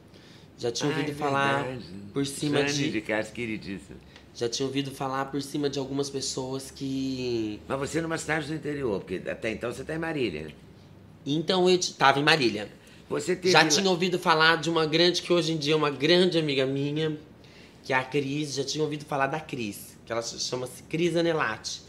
Já 0.58 0.70
tinha 0.70 0.88
ouvido 0.90 1.11
é 1.11 1.14
falar 1.14 1.64
verdade. 1.64 1.87
por 2.12 2.25
cima 2.26 2.58
Jane 2.58 2.72
de. 2.72 2.90
de 2.92 3.00
Castro, 3.00 3.34
queridíssima. 3.34 3.96
Já 4.34 4.49
tinha 4.49 4.66
ouvido 4.66 4.90
falar 4.90 5.26
por 5.26 5.42
cima 5.42 5.68
de 5.68 5.78
algumas 5.78 6.08
pessoas 6.08 6.70
que. 6.70 7.61
Mas 7.68 7.78
você 7.78 8.00
numa 8.00 8.16
cidade 8.16 8.46
do 8.46 8.54
interior, 8.54 9.00
porque 9.00 9.20
até 9.28 9.50
então 9.50 9.70
você 9.72 9.82
está 9.82 9.94
em 9.94 9.99
Marília. 9.99 10.49
Então 11.26 11.68
eu 11.68 11.76
estava 11.76 12.18
em 12.18 12.22
Marília. 12.22 12.68
Você 13.12 13.37
teve 13.37 13.50
Já 13.52 13.66
tinha 13.66 13.88
ouvido 13.88 14.19
falar 14.19 14.57
de 14.57 14.69
uma 14.69 14.85
grande, 14.87 15.23
que 15.23 15.33
hoje 15.33 15.52
em 15.52 15.57
dia 15.57 15.75
é 15.75 15.76
uma 15.76 15.90
grande 15.90 16.38
amiga 16.38 16.66
minha, 16.66 17.16
que 17.85 17.92
é 17.92 17.97
a 17.97 18.02
Cris. 18.04 18.54
Já 18.54 18.64
tinha 18.64 18.83
ouvido 18.83 19.04
falar 19.04 19.26
da 19.28 19.38
Cris, 19.40 19.97
que 20.04 20.12
ela 20.12 20.23
chama-se 20.23 20.83
Cris 20.85 21.16
Anelati, 21.16 21.83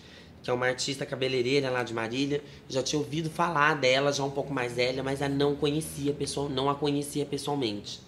que 0.44 0.50
é 0.50 0.54
uma 0.54 0.68
artista 0.68 1.06
cabeleireira 1.06 1.70
lá 1.70 1.84
de 1.84 1.94
Marília. 1.94 2.42
Já 2.70 2.84
tinha 2.84 3.00
ouvido 3.00 3.30
falar 3.30 3.76
dela, 3.76 4.12
já 4.14 4.24
um 4.24 4.30
pouco 4.32 4.54
mais 4.54 4.74
velha, 4.74 5.02
mas 5.04 5.22
a 5.22 5.30
não 5.30 5.56
conhecia 5.56 6.14
pessoal, 6.14 6.50
não 6.50 6.70
a 6.70 6.76
conhecia 6.76 7.26
pessoalmente. 7.26 8.00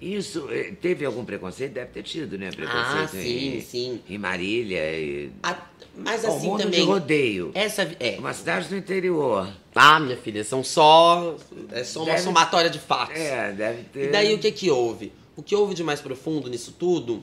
Isso, 0.00 0.46
eh, 0.50 0.72
teve 0.80 1.04
algum 1.04 1.24
preconceito? 1.24 1.72
Deve 1.72 1.90
ter 1.90 2.04
tido, 2.04 2.38
né? 2.38 2.50
Preconceito 2.52 2.84
Ah, 3.02 3.08
sim, 3.08 3.56
em, 3.56 3.60
sim. 3.60 4.00
em 4.08 4.16
Marília. 4.16 4.78
E... 4.96 5.32
A- 5.42 5.67
mas 5.96 6.24
assim 6.24 6.46
mundo 6.48 6.62
também. 6.62 6.80
de 6.80 6.86
rodeio. 6.86 7.50
Essa 7.54 7.82
é. 8.00 8.16
Uma 8.18 8.32
cidade 8.32 8.68
do 8.68 8.76
interior. 8.76 9.48
Ah, 9.74 9.98
minha 10.00 10.16
filha, 10.16 10.42
são 10.44 10.62
só. 10.64 11.36
É 11.72 11.84
só 11.84 12.00
uma 12.00 12.12
Deve- 12.12 12.22
somatória 12.22 12.70
de 12.70 12.78
fatos. 12.78 13.16
É, 13.16 13.52
deve 13.52 13.82
ter. 13.84 14.08
E 14.08 14.12
daí 14.12 14.34
o 14.34 14.38
que 14.38 14.50
que 14.52 14.70
houve? 14.70 15.12
O 15.36 15.42
que 15.42 15.54
houve 15.54 15.74
de 15.74 15.84
mais 15.84 16.00
profundo 16.00 16.48
nisso 16.50 16.74
tudo 16.78 17.22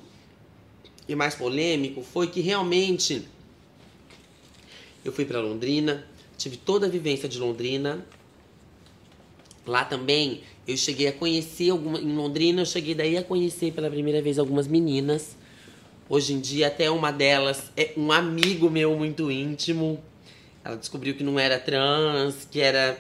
e 1.08 1.16
mais 1.16 1.36
polêmico 1.36 2.02
foi 2.02 2.28
que 2.28 2.40
realmente 2.42 3.28
eu 5.04 5.12
fui 5.12 5.26
para 5.26 5.40
Londrina, 5.40 6.06
tive 6.38 6.58
toda 6.58 6.88
a 6.88 6.90
vivência 6.90 7.28
de 7.30 7.38
Londrina. 7.38 8.06
Lá 9.68 9.84
também 9.84 10.42
eu 10.68 10.78
cheguei 10.78 11.08
a 11.08 11.12
conhecer 11.14 11.70
alguma 11.72 12.00
em 12.00 12.16
Londrina, 12.16 12.62
eu 12.62 12.66
cheguei 12.66 12.96
daí 12.96 13.18
a 13.18 13.24
conhecer 13.24 13.72
pela 13.74 13.90
primeira 13.90 14.22
vez 14.22 14.40
algumas 14.40 14.68
meninas. 14.68 15.36
Hoje 16.08 16.34
em 16.34 16.40
dia 16.40 16.68
até 16.68 16.92
uma 16.92 17.12
delas 17.12 17.72
é 17.76 17.92
um 17.98 18.12
amigo 18.12 18.70
meu 18.70 18.96
muito 18.96 19.32
íntimo. 19.32 20.00
Ela 20.64 20.78
descobriu 20.78 21.16
que 21.16 21.24
não 21.24 21.40
era 21.40 21.58
trans, 21.58 22.48
que 22.50 22.62
era 22.62 22.98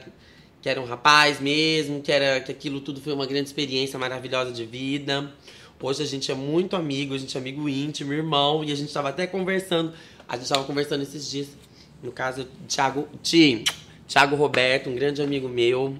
que 0.59 0.67
era 0.67 0.81
um 0.81 0.85
rapaz 0.85 1.39
mesmo, 1.39 2.01
que 2.01 2.11
era 2.11 2.39
que 2.41 2.51
aquilo 2.51 2.81
tudo 2.81 2.99
foi 2.99 3.13
uma 3.13 3.27
grande 3.27 3.47
experiência 3.47 3.99
maravilhosa 3.99 4.51
de 4.51 4.65
vida. 4.65 5.31
Hoje 5.79 6.01
a 6.01 6.05
gente 6.07 6.31
é 6.31 6.33
muito 6.33 6.75
amigo, 6.75 7.13
a 7.13 7.17
gente 7.19 7.37
é 7.37 7.39
amigo 7.39 7.69
íntimo, 7.69 8.11
irmão, 8.11 8.63
e 8.63 8.71
a 8.71 8.75
gente 8.75 8.87
estava 8.87 9.09
até 9.09 9.27
conversando. 9.27 9.93
A 10.27 10.33
gente 10.33 10.45
estava 10.45 10.63
conversando 10.63 11.03
esses 11.03 11.29
dias. 11.29 11.49
No 12.01 12.11
caso, 12.11 12.47
Thiago, 12.67 13.07
Ti, 13.21 13.63
Thiago 14.07 14.35
Roberto, 14.35 14.89
um 14.89 14.95
grande 14.95 15.21
amigo 15.21 15.47
meu. 15.47 15.95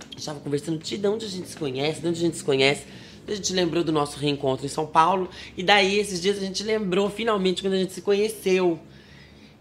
A 0.00 0.04
gente 0.06 0.18
estava 0.18 0.40
conversando, 0.40 0.78
Ti, 0.78 0.98
de 0.98 1.06
onde 1.06 1.26
a 1.26 1.28
gente 1.28 1.48
se 1.48 1.56
conhece, 1.56 2.00
de 2.00 2.08
onde 2.08 2.18
a 2.18 2.22
gente 2.22 2.36
se 2.36 2.42
conhece. 2.42 2.82
A 3.26 3.34
gente 3.34 3.52
lembrou 3.52 3.84
do 3.84 3.92
nosso 3.92 4.18
reencontro 4.18 4.66
em 4.66 4.68
São 4.68 4.86
Paulo. 4.86 5.28
E 5.56 5.62
daí, 5.62 5.98
esses 5.98 6.20
dias, 6.20 6.36
a 6.38 6.40
gente 6.40 6.62
lembrou 6.62 7.08
finalmente 7.08 7.62
quando 7.62 7.74
a 7.74 7.78
gente 7.78 7.92
se 7.92 8.02
conheceu. 8.02 8.78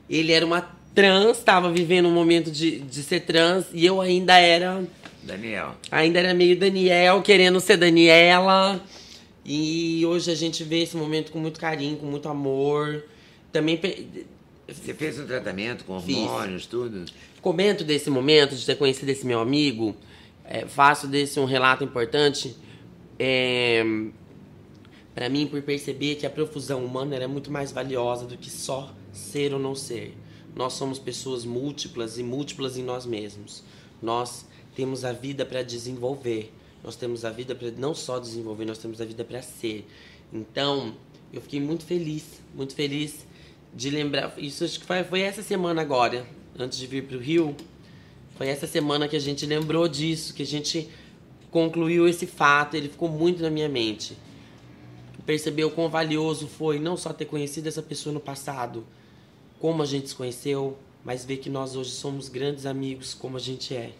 Ele 0.09 0.31
era 0.31 0.45
uma 0.45 0.61
trans, 0.93 1.37
estava 1.37 1.71
vivendo 1.71 2.07
um 2.07 2.11
momento 2.11 2.51
de, 2.51 2.79
de 2.79 3.03
ser 3.03 3.21
trans, 3.21 3.65
e 3.73 3.85
eu 3.85 4.01
ainda 4.01 4.37
era 4.37 4.83
Daniel. 5.23 5.75
Ainda 5.91 6.19
era 6.19 6.33
meio 6.33 6.57
Daniel, 6.57 7.21
querendo 7.21 7.59
ser 7.59 7.77
Daniela. 7.77 8.81
E 9.45 10.03
hoje 10.05 10.31
a 10.31 10.35
gente 10.35 10.63
vê 10.63 10.81
esse 10.83 10.97
momento 10.97 11.31
com 11.31 11.39
muito 11.39 11.59
carinho, 11.59 11.97
com 11.97 12.05
muito 12.05 12.27
amor. 12.27 13.03
Também 13.51 13.77
pe- 13.77 14.07
Você 14.67 14.93
fez 14.93 15.19
um 15.19 15.25
tratamento 15.25 15.83
com 15.85 15.99
Fiz. 16.01 16.17
hormônios, 16.17 16.65
tudo? 16.65 17.05
comento 17.41 17.83
desse 17.83 18.07
momento 18.09 18.55
de 18.55 18.63
ter 18.63 18.75
conhecido 18.75 19.09
esse 19.09 19.25
meu 19.25 19.39
amigo. 19.39 19.95
é, 20.45 20.65
faço 20.67 21.07
desse 21.07 21.39
um 21.39 21.45
relato 21.45 21.83
importante. 21.83 22.55
É, 23.23 23.83
para 25.13 25.29
mim, 25.29 25.45
por 25.45 25.61
perceber 25.61 26.15
que 26.15 26.25
a 26.25 26.29
profusão 26.29 26.83
humana 26.83 27.15
era 27.15 27.27
muito 27.27 27.51
mais 27.51 27.71
valiosa 27.71 28.25
do 28.25 28.35
que 28.35 28.49
só 28.49 28.91
ser 29.13 29.53
ou 29.53 29.59
não 29.59 29.75
ser. 29.75 30.17
Nós 30.55 30.73
somos 30.73 30.97
pessoas 30.97 31.45
múltiplas 31.45 32.17
e 32.17 32.23
múltiplas 32.23 32.77
em 32.77 32.83
nós 32.83 33.05
mesmos. 33.05 33.63
Nós 34.01 34.43
temos 34.75 35.05
a 35.05 35.11
vida 35.11 35.45
para 35.45 35.61
desenvolver. 35.61 36.51
Nós 36.83 36.95
temos 36.95 37.23
a 37.23 37.29
vida 37.29 37.53
para 37.53 37.69
não 37.69 37.93
só 37.93 38.17
desenvolver, 38.17 38.65
nós 38.65 38.79
temos 38.79 38.99
a 38.99 39.05
vida 39.05 39.23
para 39.23 39.43
ser. 39.43 39.85
Então, 40.33 40.95
eu 41.31 41.41
fiquei 41.41 41.59
muito 41.59 41.85
feliz, 41.85 42.41
muito 42.55 42.73
feliz 42.73 43.27
de 43.71 43.91
lembrar. 43.91 44.33
Isso 44.39 44.63
acho 44.63 44.79
que 44.79 44.85
foi, 44.87 45.03
foi 45.03 45.21
essa 45.21 45.43
semana 45.43 45.79
agora, 45.79 46.25
antes 46.57 46.79
de 46.79 46.87
vir 46.87 47.03
para 47.03 47.17
o 47.17 47.19
Rio. 47.19 47.55
Foi 48.35 48.47
essa 48.47 48.65
semana 48.65 49.07
que 49.07 49.15
a 49.15 49.19
gente 49.19 49.45
lembrou 49.45 49.87
disso, 49.87 50.33
que 50.33 50.41
a 50.41 50.45
gente 50.45 50.89
concluiu 51.51 52.07
esse 52.07 52.25
fato. 52.25 52.75
Ele 52.75 52.89
ficou 52.89 53.09
muito 53.09 53.43
na 53.43 53.49
minha 53.49 53.69
mente. 53.69 54.17
perceber 55.25 55.65
o 55.65 55.69
quão 55.69 55.87
valioso 55.87 56.47
foi 56.47 56.79
não 56.79 56.97
só 56.97 57.13
ter 57.13 57.25
conhecido 57.25 57.67
essa 57.67 57.81
pessoa 57.81 58.11
no 58.11 58.19
passado, 58.19 58.83
como 59.59 59.83
a 59.83 59.85
gente 59.85 60.09
se 60.09 60.15
conheceu, 60.15 60.75
mas 61.05 61.23
ver 61.23 61.37
que 61.37 61.49
nós 61.49 61.75
hoje 61.75 61.91
somos 61.91 62.27
grandes 62.27 62.65
amigos 62.65 63.13
como 63.13 63.37
a 63.37 63.39
gente 63.39 63.75
é. 63.75 63.91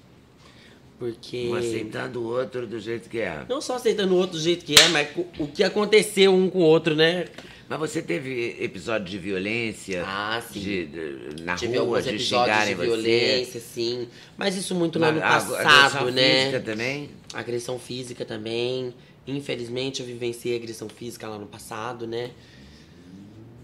Porque. 0.97 1.47
Um 1.49 1.55
aceitando 1.55 2.21
o 2.21 2.25
outro 2.25 2.67
do 2.67 2.79
jeito 2.79 3.09
que 3.09 3.19
é. 3.19 3.45
Não 3.49 3.59
só 3.61 3.75
aceitando 3.75 4.13
o 4.13 4.17
outro 4.17 4.37
do 4.37 4.41
jeito 4.41 4.63
que 4.65 4.75
é, 4.75 4.87
mas 4.89 5.09
o 5.39 5.47
que 5.47 5.63
aconteceu 5.63 6.33
um 6.33 6.49
com 6.49 6.59
o 6.59 6.63
outro, 6.63 6.95
né? 6.95 7.25
Mas 7.71 7.79
você 7.79 8.01
teve 8.01 8.57
episódio 8.59 9.07
de 9.09 9.17
violência? 9.17 10.03
Ah, 10.05 10.41
sim. 10.51 10.59
De, 10.59 10.85
de, 10.87 11.41
na 11.43 11.55
Tive 11.55 11.77
rua, 11.77 11.87
alguns 11.87 12.03
de 12.03 12.09
episódios 12.09 12.27
xingarem 12.27 12.75
de 12.75 12.75
você? 12.75 12.85
violência, 12.85 13.61
sim. 13.61 14.07
Mas 14.37 14.57
isso 14.57 14.75
muito 14.75 14.99
lá 14.99 15.09
no 15.09 15.21
A- 15.21 15.25
a- 15.25 15.39
passado, 15.39 15.57
agressão 15.97 16.11
né? 16.11 16.39
física 16.41 16.59
também? 16.59 17.09
Agressão 17.33 17.79
física 17.79 18.25
também. 18.25 18.93
Infelizmente 19.25 20.01
eu 20.01 20.05
vivenciei 20.05 20.57
agressão 20.57 20.89
física 20.89 21.29
lá 21.29 21.37
no 21.39 21.45
passado, 21.47 22.05
né? 22.05 22.31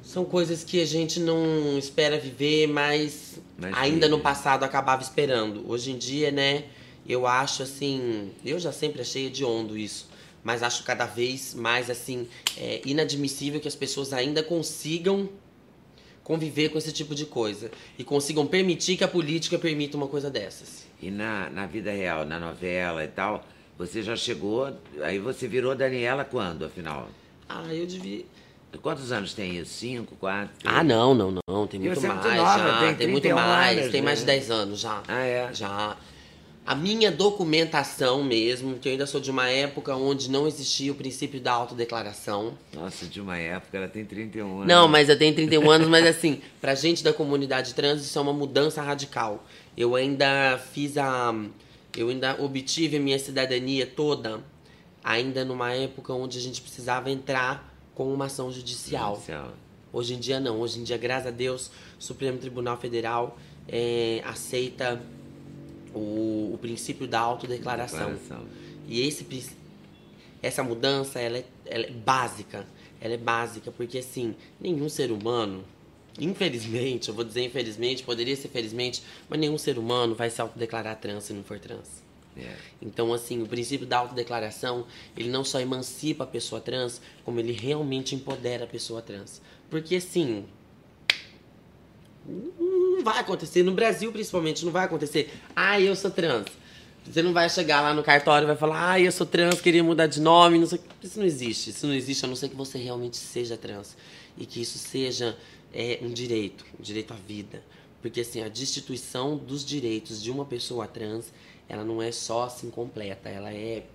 São 0.02 0.24
coisas 0.24 0.64
que 0.64 0.82
a 0.82 0.86
gente 0.86 1.20
não 1.20 1.78
espera 1.78 2.18
viver, 2.18 2.66
mas, 2.68 3.42
Mas 3.58 3.76
ainda 3.78 4.06
vive. 4.06 4.08
no 4.08 4.20
passado 4.22 4.64
acabava 4.64 5.02
esperando. 5.02 5.70
Hoje 5.70 5.92
em 5.92 5.98
dia, 5.98 6.32
né, 6.32 6.64
eu 7.06 7.28
acho 7.28 7.62
assim, 7.62 8.32
eu 8.46 8.58
já 8.58 8.72
sempre 8.72 9.02
achei 9.02 9.26
hediondo 9.26 9.78
isso, 9.78 10.08
mas 10.48 10.64
acho 10.64 10.82
cada 10.86 11.06
vez 11.06 11.54
mais 11.54 11.90
assim 11.90 12.26
é, 12.58 12.80
inadmissível 12.86 13.60
que 13.60 13.68
as 13.68 13.76
pessoas 13.76 14.14
ainda 14.14 14.42
consigam 14.42 15.28
conviver 16.24 16.70
com 16.70 16.78
esse 16.78 16.94
tipo 16.94 17.14
de 17.14 17.26
coisa 17.26 17.70
e 18.00 18.04
consigam 18.06 18.48
permitir 18.48 18.96
que 18.96 19.04
a 19.04 19.10
política 19.10 19.60
permita 19.60 19.98
uma 19.98 20.08
coisa 20.08 20.30
dessas. 20.30 20.88
E 21.02 21.12
na, 21.12 21.50
na 21.50 21.66
vida 21.66 21.92
real, 21.92 22.24
na 22.24 22.40
novela 22.40 23.04
e 23.04 23.10
tal, 23.10 23.44
você 23.78 24.02
já 24.02 24.16
chegou. 24.16 24.74
Aí 25.02 25.20
você 25.20 25.50
virou 25.50 25.76
Daniela 25.76 26.24
quando, 26.24 26.64
afinal? 26.64 27.10
Ah, 27.50 27.74
eu 27.74 27.86
devia 27.86 28.24
Quantos 28.82 29.12
anos 29.12 29.34
tem 29.34 29.58
isso? 29.58 29.74
Cinco, 29.74 30.16
quatro? 30.16 30.54
Ah, 30.64 30.84
não, 30.84 31.14
não, 31.14 31.40
não. 31.50 31.68
Tem 31.68 31.78
muito 31.80 32.00
é 32.06 32.08
mais. 32.08 32.24
muito 32.24 32.38
nova, 32.38 32.60
já. 32.60 32.80
tem 32.80 32.96
Tem, 32.96 33.08
muito 33.08 33.24
31 33.24 33.36
mais. 33.36 33.78
anos, 33.80 33.92
tem 33.92 34.02
mais 34.02 34.20
de 34.20 34.26
né? 34.26 34.34
10 34.34 34.52
anos 34.52 34.80
já. 34.80 35.04
Ah, 35.08 35.24
é? 35.26 35.54
Já. 35.54 35.98
A 36.68 36.76
minha 36.76 37.10
documentação 37.10 38.22
mesmo, 38.22 38.78
que 38.78 38.90
eu 38.90 38.92
ainda 38.92 39.08
sou 39.08 39.22
de 39.22 39.32
uma 39.32 39.50
época 39.50 39.96
onde 39.96 40.30
não 40.30 40.46
existia 40.46 40.92
o 40.92 40.96
princípio 40.96 41.40
da 41.40 41.54
autodeclaração. 41.54 42.58
Nossa, 42.74 43.06
de 43.06 43.22
uma 43.22 43.38
época, 43.38 43.78
ela 43.78 43.88
tem 43.88 44.04
31 44.04 44.54
anos. 44.54 44.68
Não, 44.68 44.86
mas 44.86 45.08
eu 45.08 45.18
tenho 45.18 45.34
31 45.34 45.72
anos, 45.72 45.88
mas 45.88 46.06
assim, 46.06 46.42
pra 46.60 46.76
gente 46.76 47.06
da 47.06 47.14
comunidade 47.14 47.74
trans, 47.74 48.02
isso 48.02 48.20
é 48.20 48.22
uma 48.22 48.34
mudança 48.34 48.82
radical. 48.82 49.46
Eu 49.78 49.96
ainda 49.96 50.58
fiz 50.74 50.98
a. 50.98 51.34
Eu 51.96 52.10
ainda 52.10 52.36
obtive 52.44 52.98
a 52.98 53.00
minha 53.00 53.18
cidadania 53.18 53.88
toda, 53.88 54.42
ainda 55.02 55.46
numa 55.46 55.72
época 55.72 56.12
onde 56.12 56.38
a 56.38 56.42
gente 56.42 56.62
precisava 56.62 57.10
entrar 57.10 57.74
com 57.96 58.14
uma 58.14 58.26
ação 58.26 58.52
judicial. 58.52 59.14
Judicial. 59.14 59.54
Hoje 59.94 60.16
em 60.16 60.20
dia 60.20 60.38
não. 60.42 60.60
Hoje 60.60 60.82
em 60.82 60.84
dia, 60.84 60.98
graças 60.98 61.28
a 61.28 61.32
Deus, 61.32 61.72
o 61.98 62.04
Supremo 62.04 62.38
Tribunal 62.38 62.76
Federal 62.76 63.38
é, 63.70 64.22
aceita 64.26 65.02
o, 65.94 66.54
o 66.54 66.60
princípio 66.62 67.08
da 67.08 67.20
autodeclaração. 67.20 68.14
Declaração. 68.14 68.46
E 68.88 69.02
esse, 69.02 69.26
essa 70.42 70.64
mudança, 70.64 71.20
ela 71.20 71.40
é, 71.40 71.46
ela 71.66 71.86
é 71.86 71.92
básica. 71.92 72.66
Ela 73.00 73.14
é 73.14 73.18
básica, 73.18 73.72
porque 73.72 74.00
assim, 74.00 74.36
nenhum 74.60 74.90
ser 74.90 75.12
humano, 75.12 75.64
infelizmente, 76.20 77.10
eu 77.10 77.16
vou 77.16 77.24
dizer 77.24 77.46
infelizmente, 77.46 78.04
poderia 78.04 78.36
ser 78.36 78.48
felizmente, 78.48 79.04
mas 79.30 79.40
nenhum 79.40 79.58
ser 79.58 79.78
humano 79.78 80.16
vai 80.16 80.30
se 80.30 80.42
autodeclarar 80.42 80.96
trans 80.98 81.26
se 81.26 81.34
não 81.34 81.44
for 81.44 81.60
trans. 81.60 82.08
É. 82.36 82.56
Então, 82.82 83.14
assim, 83.14 83.42
o 83.42 83.48
princípio 83.48 83.86
da 83.86 83.98
autodeclaração, 83.98 84.86
ele 85.16 85.30
não 85.30 85.44
só 85.44 85.60
emancipa 85.60 86.24
a 86.24 86.28
pessoa 86.28 86.62
trans, 86.62 87.02
como 87.26 87.40
ele 87.40 87.52
realmente 87.52 88.16
empodera 88.16 88.66
a 88.66 88.68
pessoa 88.68 89.02
trans. 89.02 89.42
Porque, 89.70 89.96
assim, 89.96 90.46
não 92.98 93.04
vai 93.04 93.20
acontecer, 93.20 93.64
no 93.64 93.72
Brasil 93.72 94.12
principalmente, 94.12 94.66
não 94.66 94.72
vai 94.72 94.86
acontecer, 94.86 95.32
ah, 95.56 95.80
eu 95.80 95.96
sou 95.96 96.12
trans. 96.12 96.48
Você 97.06 97.22
não 97.22 97.32
vai 97.32 97.50
chegar 97.50 97.80
lá 97.80 97.94
no 97.94 98.04
cartório 98.04 98.46
e 98.46 98.48
vai 98.48 98.56
falar, 98.58 98.92
ah, 98.92 99.00
eu 99.00 99.12
sou 99.12 99.26
trans, 99.26 99.62
queria 99.62 99.84
mudar 99.84 100.08
de 100.08 100.20
nome, 100.20 100.60
não 100.60 100.68
sei. 100.68 100.82
Isso 101.02 101.18
não 101.18 101.26
existe. 101.26 101.70
Isso 101.70 101.88
não 101.88 101.94
existe, 101.94 102.26
a 102.26 102.28
não 102.28 102.36
ser 102.36 102.50
que 102.50 102.56
você 102.56 102.78
realmente 102.78 103.16
seja 103.16 103.56
trans. 103.56 103.96
E 104.38 104.46
que 104.46 104.62
isso 104.62 104.78
seja 104.78 105.38
é, 105.74 106.00
um 106.02 106.12
direito, 106.12 106.66
um 106.78 106.84
direito 106.84 107.14
à 107.14 107.16
vida. 107.16 107.64
Porque, 108.02 108.22
assim, 108.22 108.42
a 108.42 108.50
destituição 108.50 109.38
dos 109.38 109.64
direitos 109.64 110.22
de 110.22 110.30
uma 110.30 110.44
pessoa 110.44 110.86
trans, 110.86 111.32
ela 111.70 111.86
não 111.86 112.02
é 112.02 112.12
só 112.12 112.44
assim 112.44 112.70
completa, 112.70 113.30
ela 113.30 113.54
é. 113.54 113.86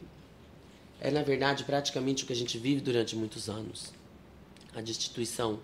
É, 0.98 1.10
na 1.10 1.22
verdade, 1.22 1.64
praticamente 1.64 2.24
o 2.24 2.26
que 2.26 2.32
a 2.32 2.36
gente 2.36 2.56
vive 2.56 2.80
durante 2.80 3.14
muitos 3.14 3.48
anos. 3.50 3.92
A 4.74 4.80
destituição 4.80 5.60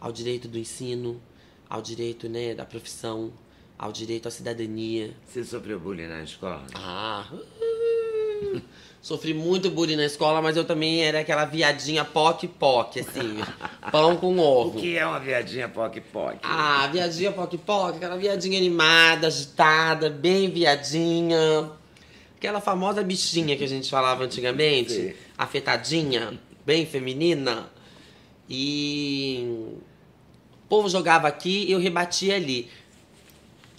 ao 0.00 0.10
direito 0.10 0.48
do 0.48 0.58
ensino, 0.58 1.20
ao 1.68 1.82
direito 1.82 2.28
né, 2.28 2.54
da 2.54 2.64
profissão, 2.64 3.32
ao 3.78 3.92
direito 3.92 4.26
à 4.28 4.30
cidadania. 4.30 5.14
Você 5.26 5.44
sofreu 5.44 5.78
bullying 5.78 6.06
na 6.08 6.22
escola? 6.22 6.66
Ah, 6.74 7.26
uh, 7.32 8.60
sofri 9.00 9.32
muito 9.34 9.70
bullying 9.70 9.96
na 9.96 10.04
escola, 10.06 10.40
mas 10.42 10.56
eu 10.56 10.64
também 10.64 11.02
era 11.02 11.20
aquela 11.20 11.44
viadinha 11.44 12.04
poc-poc, 12.04 12.98
assim, 12.98 13.38
pão 13.92 14.16
com 14.16 14.36
O 14.36 14.40
ovo. 14.40 14.78
que 14.80 14.96
é 14.96 15.06
uma 15.06 15.20
viadinha 15.20 15.68
poc-poc? 15.68 16.38
Ah, 16.42 16.88
viadinha 16.92 17.32
poc-poc, 17.32 17.96
aquela 17.96 18.16
viadinha 18.16 18.58
animada, 18.58 19.26
agitada, 19.26 20.08
bem 20.10 20.50
viadinha. 20.50 21.70
Aquela 22.36 22.60
famosa 22.60 23.02
bichinha 23.02 23.56
que 23.56 23.64
a 23.64 23.68
gente 23.68 23.90
falava 23.90 24.22
antigamente, 24.24 24.92
Sim. 24.92 25.12
afetadinha, 25.36 26.38
bem 26.64 26.86
feminina. 26.86 27.68
E 28.48 29.42
o 29.44 29.78
povo 30.68 30.88
jogava 30.88 31.26
aqui 31.28 31.64
e 31.66 31.72
eu 31.72 31.78
rebatia 31.78 32.36
ali. 32.36 32.68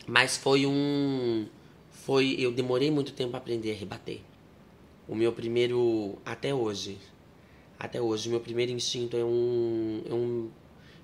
Mas 0.07 0.37
foi 0.37 0.65
um. 0.65 1.45
Foi. 1.91 2.35
Eu 2.39 2.51
demorei 2.51 2.89
muito 2.89 3.13
tempo 3.13 3.31
pra 3.31 3.39
aprender 3.39 3.71
a 3.71 3.75
rebater. 3.75 4.19
O 5.07 5.15
meu 5.15 5.31
primeiro. 5.31 6.17
Até 6.25 6.53
hoje. 6.53 6.97
Até 7.79 8.01
hoje, 8.01 8.27
o 8.27 8.31
meu 8.31 8.39
primeiro 8.39 8.71
instinto 8.71 9.15
é 9.15 9.23
um. 9.23 10.01
É 10.09 10.13
um, 10.13 10.49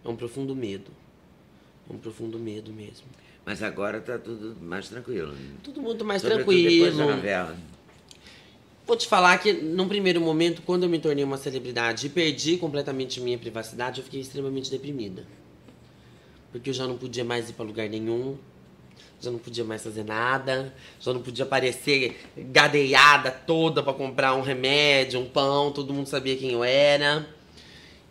é 0.03 0.09
um 0.09 0.15
profundo 0.15 0.55
medo. 0.55 0.91
Um 1.89 1.97
profundo 1.97 2.39
medo 2.39 2.73
mesmo. 2.73 3.05
Mas 3.45 3.61
agora 3.61 4.01
tá 4.01 4.17
tudo 4.17 4.57
mais 4.59 4.89
tranquilo. 4.89 5.31
né? 5.33 5.55
Tudo 5.63 5.81
muito 5.81 6.03
mais 6.03 6.21
Sobretudo 6.21 6.45
tranquilo. 6.45 6.85
depois 6.85 6.97
da 6.97 7.15
novela. 7.15 7.57
Vou 8.87 8.95
te 8.97 9.07
falar 9.07 9.37
que, 9.37 9.53
num 9.53 9.87
primeiro 9.87 10.19
momento, 10.21 10.61
quando 10.63 10.83
eu 10.83 10.89
me 10.89 10.99
tornei 10.99 11.23
uma 11.23 11.37
celebridade 11.37 12.05
e 12.07 12.09
perdi 12.09 12.57
completamente 12.57 13.19
minha 13.21 13.37
privacidade, 13.37 13.99
eu 13.99 14.03
fiquei 14.03 14.19
extremamente 14.19 14.69
deprimida. 14.69 15.25
Porque 16.55 16.69
eu 16.69 16.73
já 16.73 16.87
não 16.87 16.97
podia 16.97 17.25
mais 17.25 17.49
ir 17.49 17.53
pra 17.53 17.65
lugar 17.65 17.89
nenhum, 17.89 18.37
já 19.19 19.29
não 19.29 19.37
podia 19.37 19.65
mais 19.65 19.83
fazer 19.83 20.05
nada, 20.05 20.73
já 21.01 21.11
não 21.11 21.21
podia 21.21 21.43
aparecer 21.43 22.17
gadeada 22.37 23.29
toda 23.29 23.83
pra 23.83 23.91
comprar 23.91 24.35
um 24.35 24.41
remédio, 24.41 25.19
um 25.19 25.27
pão, 25.27 25.73
todo 25.73 25.93
mundo 25.93 26.07
sabia 26.07 26.37
quem 26.37 26.53
eu 26.53 26.63
era. 26.63 27.27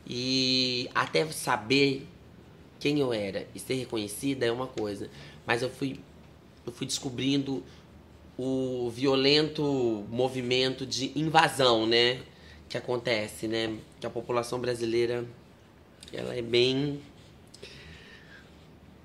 E 0.07 0.90
até 0.94 1.24
saber 1.33 2.07
quem 2.78 3.00
eu 3.00 3.14
era 3.14 3.48
e 3.54 3.59
ser 3.59 3.76
reconhecida 3.76 4.44
é 4.44 4.52
uma 4.52 4.66
coisa, 4.66 5.09
mas 5.46 5.62
eu 5.62 5.70
fui 5.70 5.98
eu 6.66 6.72
fui 6.72 6.87
descobrindo 6.87 7.62
o 8.37 8.90
violento 8.90 10.04
movimento 10.11 10.85
de 10.85 11.18
invasão, 11.18 11.87
né, 11.87 12.20
que 12.68 12.76
acontece, 12.76 13.48
né, 13.48 13.74
que 13.98 14.07
a 14.07 14.11
população 14.11 14.61
brasileira 14.61 15.24
ela 16.12 16.37
é 16.37 16.42
bem 16.42 17.00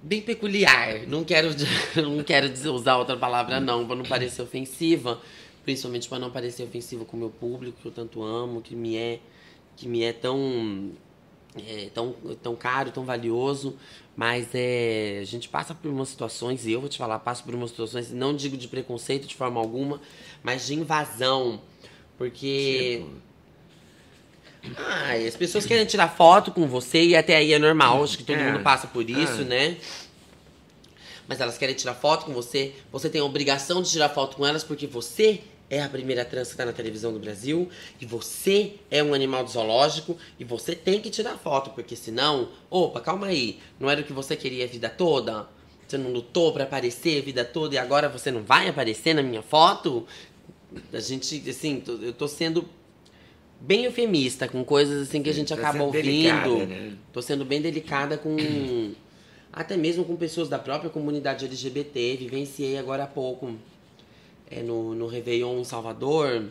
bem 0.02 0.22
peculiar. 0.22 1.08
Não 1.08 1.24
quero 1.24 1.50
não 1.96 2.24
quero 2.24 2.52
usar 2.72 2.98
outra 2.98 3.18
palavra 3.18 3.60
não, 3.60 3.86
para 3.86 3.96
não 3.96 4.06
parecer 4.06 4.42
ofensiva, 4.42 5.20
principalmente 5.64 6.08
para 6.08 6.20
não 6.20 6.32
parecer 6.32 6.64
ofensiva 6.64 7.06
com 7.06 7.18
o 7.18 7.20
meu 7.20 7.30
público 7.30 7.80
que 7.82 7.88
eu 7.88 7.92
tanto 7.92 8.24
amo, 8.24 8.62
que 8.62 8.76
me 8.76 8.96
é 8.96 9.20
que 9.76 9.88
me 9.88 10.04
é 10.04 10.12
tão 10.12 10.92
é, 11.58 11.90
tão, 11.94 12.14
tão 12.44 12.56
caro, 12.56 12.92
tão 12.92 13.04
valioso, 13.04 13.76
mas 14.16 14.50
é, 14.54 15.20
a 15.22 15.26
gente 15.26 15.50
passa 15.50 15.74
por 15.74 15.90
umas 15.90 16.10
situações, 16.10 16.66
e 16.66 16.72
eu 16.72 16.80
vou 16.80 16.90
te 16.90 16.98
falar, 16.98 17.20
passo 17.20 17.44
por 17.44 17.56
umas 17.56 17.72
situações, 17.72 18.12
não 18.12 18.36
digo 18.36 18.58
de 18.58 18.68
preconceito 18.68 19.28
de 19.28 19.36
forma 19.36 19.60
alguma, 19.60 20.00
mas 20.44 20.68
de 20.68 20.76
invasão. 20.76 21.62
Porque. 22.18 23.06
Ai, 24.78 25.26
as 25.28 25.36
pessoas 25.36 25.66
querem 25.66 25.86
tirar 25.86 26.10
foto 26.10 26.52
com 26.52 26.68
você 26.68 27.02
e 27.04 27.16
até 27.16 27.36
aí 27.38 27.54
é 27.54 27.60
normal, 27.60 28.04
acho 28.04 28.18
que 28.18 28.24
todo 28.24 28.38
É. 28.38 28.52
mundo 28.52 28.62
passa 28.64 28.88
por 28.88 29.10
isso, 29.10 29.42
É. 29.42 29.46
né? 29.46 29.78
Mas 31.28 31.40
elas 31.40 31.58
querem 31.58 31.76
tirar 31.76 31.94
foto 31.94 32.26
com 32.26 32.34
você, 32.34 32.74
você 32.92 33.10
tem 33.10 33.22
a 33.22 33.24
obrigação 33.24 33.82
de 33.82 33.90
tirar 33.90 34.10
foto 34.10 34.36
com 34.36 34.46
elas 34.46 34.64
porque 34.64 34.88
você 34.88 35.42
é 35.70 35.84
a 35.84 35.88
primeira 35.88 36.26
trans 36.26 36.50
que 36.50 36.58
tá 36.58 36.66
na 36.66 36.74
televisão 36.74 37.14
do 37.14 37.20
Brasil 37.20 37.70
e 38.02 38.06
você 38.06 38.74
é 38.90 39.04
um 39.04 39.14
animal 39.14 39.44
do 39.44 39.52
zoológico 39.52 40.18
e 40.40 40.44
você 40.44 40.76
tem 40.76 41.00
que 41.00 41.12
tirar 41.12 41.38
foto, 41.38 41.70
porque 41.70 41.96
senão, 41.96 42.50
opa, 42.70 43.00
calma 43.00 43.28
aí, 43.28 43.60
não 43.80 43.88
era 43.90 44.02
o 44.02 44.04
que 44.04 44.12
você 44.12 44.36
queria 44.36 44.66
a 44.66 44.68
vida 44.68 44.90
toda? 44.90 45.48
Você 45.88 45.98
não 45.98 46.12
lutou 46.12 46.52
pra 46.52 46.64
aparecer 46.64 47.20
a 47.22 47.26
vida 47.26 47.46
toda 47.46 47.76
e 47.76 47.78
agora 47.78 48.10
você 48.10 48.32
não 48.32 48.42
vai 48.44 48.68
aparecer 48.68 49.14
na 49.14 49.22
minha 49.22 49.42
foto? 49.44 50.06
A 50.92 51.00
gente, 51.00 51.48
assim, 51.50 51.84
eu 52.02 52.14
tô 52.14 52.28
sendo 52.28 52.68
bem 53.60 53.86
eufemista, 53.86 54.48
com 54.48 54.64
coisas 54.64 55.08
assim 55.08 55.22
que 55.22 55.30
a 55.30 55.34
gente 55.34 55.50
Tá 55.50 55.56
acaba 55.56 55.84
ouvindo. 55.84 56.04
delicada, 56.04 56.66
né? 56.66 56.94
Tô 57.14 57.22
sendo 57.22 57.46
bem 57.46 57.62
delicada 57.62 58.18
com. 58.18 58.36
até 59.52 59.76
mesmo 59.76 60.06
com 60.06 60.16
pessoas 60.16 60.48
da 60.48 60.60
própria 60.60 60.90
comunidade 60.90 61.46
LGBT. 61.46 62.18
Vivenciei 62.18 62.78
agora 62.78 63.04
há 63.04 63.08
pouco, 63.08 63.54
é, 64.50 64.62
no, 64.62 64.94
no 64.96 65.08
Réveillon 65.08 65.64
Salvador, 65.64 66.46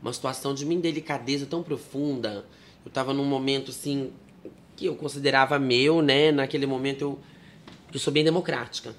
uma 0.00 0.12
situação 0.12 0.54
de 0.54 0.64
uma 0.64 0.74
indelicadeza 0.74 1.46
tão 1.46 1.62
profunda. 1.62 2.44
Eu 2.84 2.90
tava 2.90 3.12
num 3.12 3.24
momento 3.24 3.70
assim 3.70 4.10
que 4.76 4.86
eu 4.86 4.94
considerava 4.94 5.58
meu, 5.58 6.02
né? 6.02 6.30
Naquele 6.30 6.66
momento 6.66 7.02
eu, 7.02 7.18
eu 7.92 7.98
sou 7.98 8.12
bem 8.12 8.22
democrática. 8.22 8.94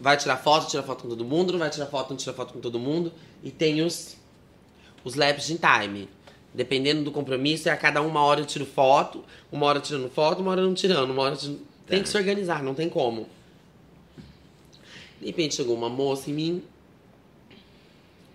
Vai 0.00 0.16
tirar 0.16 0.36
foto, 0.36 0.68
tira 0.68 0.82
foto 0.82 1.02
com 1.02 1.08
todo 1.08 1.24
mundo, 1.24 1.52
não 1.52 1.58
vai 1.58 1.70
tirar 1.70 1.86
foto, 1.86 2.10
não 2.10 2.16
tira 2.16 2.32
foto 2.32 2.52
com 2.52 2.60
todo 2.60 2.78
mundo. 2.78 3.12
E 3.42 3.50
tem 3.50 3.80
os, 3.82 4.16
os 5.04 5.14
laps 5.14 5.46
de 5.46 5.58
time. 5.58 6.08
Dependendo 6.52 7.04
do 7.04 7.12
compromisso, 7.12 7.68
é 7.68 7.72
a 7.72 7.76
cada 7.76 8.00
uma 8.02 8.20
hora 8.20 8.40
eu 8.40 8.46
tiro 8.46 8.66
foto, 8.66 9.24
uma 9.52 9.66
hora 9.66 9.80
tirando 9.80 10.10
foto, 10.10 10.40
uma 10.40 10.50
hora 10.50 10.62
não 10.62 10.74
tirando, 10.74 11.10
uma 11.10 11.22
hora 11.22 11.36
tirando... 11.36 11.60
Tem 11.86 12.02
que 12.02 12.08
se 12.08 12.16
organizar, 12.16 12.62
não 12.62 12.74
tem 12.74 12.88
como. 12.88 13.28
De 15.20 15.26
repente 15.26 15.54
chegou 15.54 15.74
uma 15.74 15.88
moça 15.88 16.30
em 16.30 16.34
mim. 16.34 16.62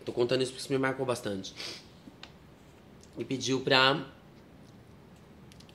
Tô 0.05 0.11
contando 0.11 0.41
isso 0.41 0.51
porque 0.51 0.63
isso 0.63 0.71
me 0.71 0.77
marcou 0.77 1.05
bastante. 1.05 1.53
E 3.17 3.23
pediu 3.23 3.61
pra, 3.61 4.05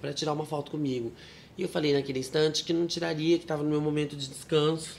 pra 0.01 0.13
tirar 0.13 0.33
uma 0.33 0.45
foto 0.45 0.71
comigo. 0.71 1.13
E 1.57 1.63
eu 1.63 1.69
falei 1.69 1.93
naquele 1.93 2.19
instante 2.19 2.63
que 2.63 2.73
não 2.73 2.87
tiraria, 2.87 3.39
que 3.39 3.47
tava 3.47 3.63
no 3.63 3.71
meu 3.71 3.81
momento 3.81 4.17
de 4.17 4.29
descanso. 4.29 4.97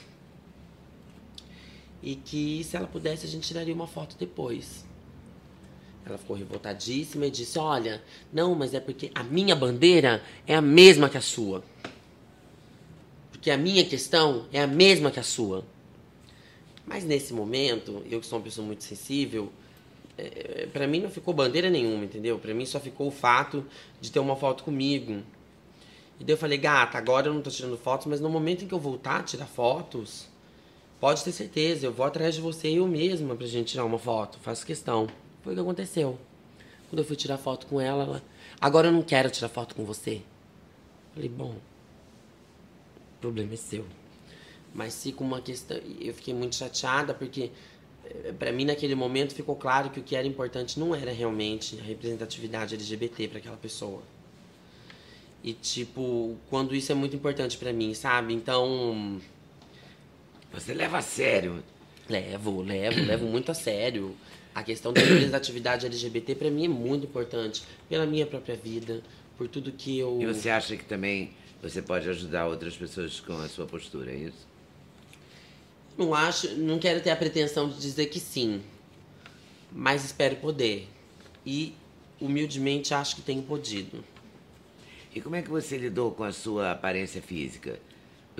E 2.02 2.16
que 2.16 2.64
se 2.64 2.76
ela 2.76 2.86
pudesse, 2.86 3.26
a 3.26 3.28
gente 3.28 3.46
tiraria 3.46 3.74
uma 3.74 3.86
foto 3.86 4.16
depois. 4.18 4.84
Ela 6.10 6.18
ficou 6.18 6.36
revoltadíssima 6.36 7.26
e 7.26 7.30
disse: 7.30 7.58
Olha, 7.58 8.02
não, 8.32 8.54
mas 8.54 8.74
é 8.74 8.80
porque 8.80 9.10
a 9.14 9.22
minha 9.22 9.54
bandeira 9.54 10.22
é 10.46 10.54
a 10.54 10.60
mesma 10.60 11.08
que 11.08 11.16
a 11.16 11.20
sua. 11.20 11.62
Porque 13.30 13.50
a 13.50 13.56
minha 13.56 13.84
questão 13.84 14.46
é 14.52 14.60
a 14.60 14.66
mesma 14.66 15.10
que 15.10 15.20
a 15.20 15.22
sua. 15.22 15.64
Mas 16.84 17.04
nesse 17.04 17.32
momento, 17.32 18.02
eu 18.10 18.20
que 18.20 18.26
sou 18.26 18.38
uma 18.38 18.44
pessoa 18.44 18.66
muito 18.66 18.82
sensível, 18.82 19.52
é, 20.18 20.68
para 20.72 20.86
mim 20.86 21.00
não 21.00 21.08
ficou 21.08 21.32
bandeira 21.32 21.70
nenhuma, 21.70 22.04
entendeu? 22.04 22.38
Para 22.38 22.52
mim 22.52 22.66
só 22.66 22.80
ficou 22.80 23.06
o 23.06 23.10
fato 23.10 23.64
de 24.00 24.10
ter 24.10 24.18
uma 24.18 24.36
foto 24.36 24.64
comigo. 24.64 25.22
E 26.18 26.24
daí 26.24 26.34
eu 26.34 26.36
falei, 26.36 26.58
gata, 26.58 26.98
agora 26.98 27.28
eu 27.28 27.34
não 27.34 27.40
tô 27.40 27.50
tirando 27.50 27.78
fotos, 27.78 28.06
mas 28.06 28.20
no 28.20 28.28
momento 28.28 28.64
em 28.64 28.68
que 28.68 28.74
eu 28.74 28.78
voltar 28.78 29.20
a 29.20 29.22
tirar 29.22 29.46
fotos, 29.46 30.28
pode 31.00 31.24
ter 31.24 31.32
certeza, 31.32 31.86
eu 31.86 31.92
vou 31.92 32.04
atrás 32.04 32.34
de 32.34 32.40
você 32.40 32.68
eu 32.68 32.86
mesma 32.86 33.34
pra 33.34 33.46
gente 33.46 33.68
tirar 33.68 33.84
uma 33.84 33.98
foto, 33.98 34.38
faço 34.40 34.66
questão. 34.66 35.06
Foi 35.42 35.52
o 35.52 35.56
que 35.56 35.60
aconteceu. 35.62 36.18
Quando 36.88 36.98
eu 37.00 37.04
fui 37.04 37.16
tirar 37.16 37.38
foto 37.38 37.66
com 37.66 37.80
ela, 37.80 38.02
ela, 38.04 38.22
agora 38.60 38.88
eu 38.88 38.92
não 38.92 39.02
quero 39.02 39.30
tirar 39.30 39.48
foto 39.48 39.74
com 39.74 39.84
você. 39.84 40.22
Falei, 41.14 41.28
bom, 41.28 41.54
o 43.16 43.20
problema 43.20 43.54
é 43.54 43.56
seu. 43.56 43.84
Mas 44.74 45.02
fica 45.02 45.22
uma 45.22 45.40
questão. 45.40 45.78
Eu 46.00 46.14
fiquei 46.14 46.34
muito 46.34 46.54
chateada 46.56 47.12
porque, 47.14 47.50
eh, 48.04 48.32
pra 48.38 48.52
mim, 48.52 48.64
naquele 48.64 48.94
momento, 48.94 49.34
ficou 49.34 49.56
claro 49.56 49.90
que 49.90 50.00
o 50.00 50.02
que 50.02 50.14
era 50.14 50.26
importante 50.26 50.78
não 50.78 50.94
era 50.94 51.12
realmente 51.12 51.78
a 51.78 51.82
representatividade 51.82 52.74
LGBT 52.74 53.28
pra 53.28 53.38
aquela 53.38 53.56
pessoa. 53.56 54.02
E, 55.42 55.52
tipo, 55.54 56.36
quando 56.50 56.74
isso 56.74 56.92
é 56.92 56.94
muito 56.94 57.16
importante 57.16 57.56
pra 57.56 57.72
mim, 57.72 57.94
sabe? 57.94 58.34
Então, 58.34 59.20
Você 60.52 60.74
leva 60.74 60.98
a 60.98 61.02
sério. 61.02 61.62
levo, 62.08 62.60
levo, 62.62 63.00
levo 63.00 63.26
muito 63.26 63.50
a 63.50 63.54
sério. 63.54 64.14
A 64.54 64.62
questão 64.62 64.92
da 64.92 65.00
representatividade 65.00 65.86
LGBT 65.86 66.34
pra 66.34 66.50
mim 66.50 66.64
é 66.64 66.68
muito 66.68 67.06
importante. 67.06 67.62
Pela 67.88 68.04
minha 68.04 68.26
própria 68.26 68.56
vida, 68.56 69.02
por 69.36 69.48
tudo 69.48 69.72
que 69.72 69.98
eu. 69.98 70.18
E 70.20 70.26
você 70.26 70.50
acha 70.50 70.76
que 70.76 70.84
também 70.84 71.30
você 71.62 71.80
pode 71.80 72.08
ajudar 72.08 72.46
outras 72.46 72.76
pessoas 72.76 73.20
com 73.20 73.34
a 73.34 73.48
sua 73.48 73.66
postura, 73.66 74.10
é 74.10 74.16
isso? 74.16 74.48
Não 75.96 76.14
acho, 76.14 76.54
não 76.56 76.78
quero 76.78 77.00
ter 77.00 77.10
a 77.10 77.16
pretensão 77.16 77.68
de 77.68 77.78
dizer 77.78 78.06
que 78.06 78.18
sim, 78.18 78.62
mas 79.70 80.04
espero 80.04 80.36
poder. 80.36 80.88
E 81.44 81.74
humildemente 82.20 82.92
acho 82.94 83.16
que 83.16 83.22
tenho 83.22 83.42
podido. 83.42 84.04
E 85.14 85.20
como 85.20 85.36
é 85.36 85.42
que 85.42 85.50
você 85.50 85.76
lidou 85.76 86.12
com 86.12 86.22
a 86.22 86.32
sua 86.32 86.72
aparência 86.72 87.20
física? 87.20 87.78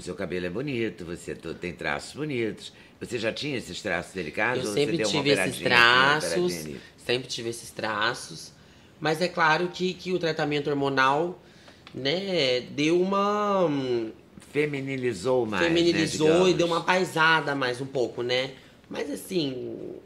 O 0.01 0.03
seu 0.03 0.15
cabelo 0.15 0.47
é 0.47 0.49
bonito, 0.49 1.05
você 1.05 1.35
tem 1.35 1.75
traços 1.75 2.15
bonitos. 2.15 2.73
Você 2.99 3.19
já 3.19 3.31
tinha 3.31 3.59
esses 3.59 3.83
traços 3.83 4.15
delicados? 4.15 4.65
Eu 4.65 4.71
ou 4.71 4.75
sempre 4.75 5.05
tive 5.05 5.29
esses 5.29 5.59
traços, 5.59 6.69
sempre 6.97 7.29
tive 7.29 7.51
esses 7.51 7.71
traços, 7.71 8.51
mas 8.99 9.21
é 9.21 9.29
claro 9.29 9.69
que, 9.69 9.93
que 9.93 10.11
o 10.11 10.19
tratamento 10.19 10.71
hormonal, 10.71 11.39
né, 11.95 12.63
deu 12.71 12.99
uma 12.99 13.67
hum, 13.67 14.11
Feminilizou 14.51 15.45
mais. 15.45 15.67
feminilizou 15.67 16.45
né, 16.45 16.51
e 16.51 16.55
deu 16.55 16.67
uma 16.67 16.83
paisada 16.83 17.55
mais 17.55 17.83
um 17.83 17.87
pouco, 17.87 18.23
né? 18.23 18.53
Mas 18.89 19.11
assim, 19.11 19.97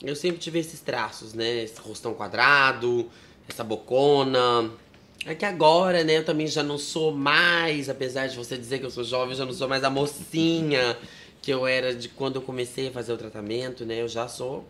eu 0.00 0.14
sempre 0.14 0.38
tive 0.38 0.60
esses 0.60 0.80
traços, 0.80 1.34
né? 1.34 1.64
Esse 1.64 1.80
rostão 1.80 2.14
quadrado, 2.14 3.10
essa 3.48 3.64
bocona. 3.64 4.70
É 5.24 5.34
que 5.34 5.44
agora, 5.44 6.02
né, 6.02 6.18
eu 6.18 6.24
também 6.24 6.46
já 6.46 6.62
não 6.62 6.76
sou 6.76 7.12
mais, 7.12 7.88
apesar 7.88 8.26
de 8.26 8.36
você 8.36 8.58
dizer 8.58 8.80
que 8.80 8.86
eu 8.86 8.90
sou 8.90 9.04
jovem, 9.04 9.30
eu 9.30 9.36
já 9.36 9.44
não 9.44 9.52
sou 9.52 9.68
mais 9.68 9.84
a 9.84 9.90
mocinha 9.90 10.96
que 11.40 11.50
eu 11.50 11.66
era 11.66 11.94
de 11.94 12.08
quando 12.08 12.36
eu 12.36 12.42
comecei 12.42 12.88
a 12.88 12.92
fazer 12.92 13.12
o 13.12 13.16
tratamento, 13.16 13.84
né? 13.84 14.00
Eu 14.00 14.08
já 14.08 14.28
sou. 14.28 14.64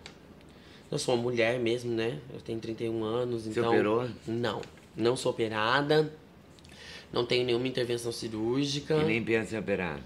Eu 0.90 0.98
sou 0.98 1.14
uma 1.14 1.22
mulher 1.22 1.58
mesmo, 1.58 1.92
né? 1.92 2.18
Eu 2.32 2.40
tenho 2.40 2.58
31 2.58 3.04
anos, 3.04 3.44
Você 3.44 3.60
então. 3.60 3.70
operou? 3.70 4.08
Não. 4.26 4.60
Não 4.96 5.16
sou 5.16 5.32
operada. 5.32 6.12
Não 7.12 7.26
tenho 7.26 7.44
nenhuma 7.44 7.68
intervenção 7.68 8.10
cirúrgica. 8.10 8.94
E 8.96 9.04
nem 9.04 9.22
pensa 9.22 9.54
em 9.54 9.58
operar. 9.58 10.00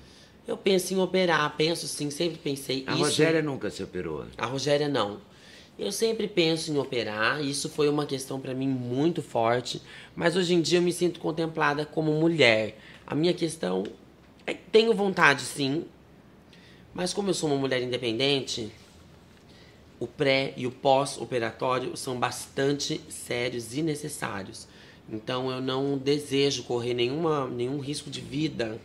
Eu 0.47 0.57
penso 0.57 0.93
em 0.93 0.99
operar, 0.99 1.57
penso 1.57 1.87
sim, 1.89 2.11
sempre 2.11 2.39
pensei. 2.39 2.85
A 2.87 2.93
isso... 2.93 3.03
Rogéria 3.03 3.43
nunca 3.43 3.71
se 3.71 3.83
operou. 3.83 4.27
A 4.37 4.47
Rogéria 4.47 4.89
não. 4.89 5.21
Eu 5.79 5.93
sempre 5.93 6.27
penso 6.27 6.73
em 6.73 6.79
operar, 6.79 7.45
isso 7.45 7.69
foi 7.69 7.87
uma 7.91 8.07
questão 8.07 8.41
pra 8.41 8.55
mim 8.55 8.67
muito 8.67 9.23
forte, 9.23 9.83
mas 10.15 10.35
hoje 10.35 10.55
em 10.55 10.63
dia 10.63 10.79
eu 10.79 10.83
me 10.83 10.91
sinto 10.91 11.21
contemplada 11.21 11.85
como 11.85 12.13
mulher. 12.13 12.79
A 13.07 13.15
minha 13.15 13.35
questão 13.35 13.85
é 14.47 14.55
tenho 14.55 14.95
vontade 14.95 15.43
sim, 15.43 15.85
mas 16.95 17.13
como 17.13 17.29
eu 17.29 17.35
sou 17.35 17.51
uma 17.51 17.59
mulher 17.59 17.83
independente, 17.83 18.73
o 20.01 20.07
pré 20.07 20.55
e 20.57 20.67
o 20.67 20.71
pós-operatório 20.71 21.95
são 21.95 22.19
bastante 22.19 22.99
sérios 23.11 23.77
e 23.77 23.83
necessários. 23.83 24.67
Então 25.07 25.51
eu 25.51 25.61
não 25.61 25.99
desejo 25.99 26.63
correr 26.63 26.95
nenhuma, 26.95 27.47
nenhum 27.49 27.81
risco 27.81 28.09
de 28.09 28.23
vida 28.23 28.81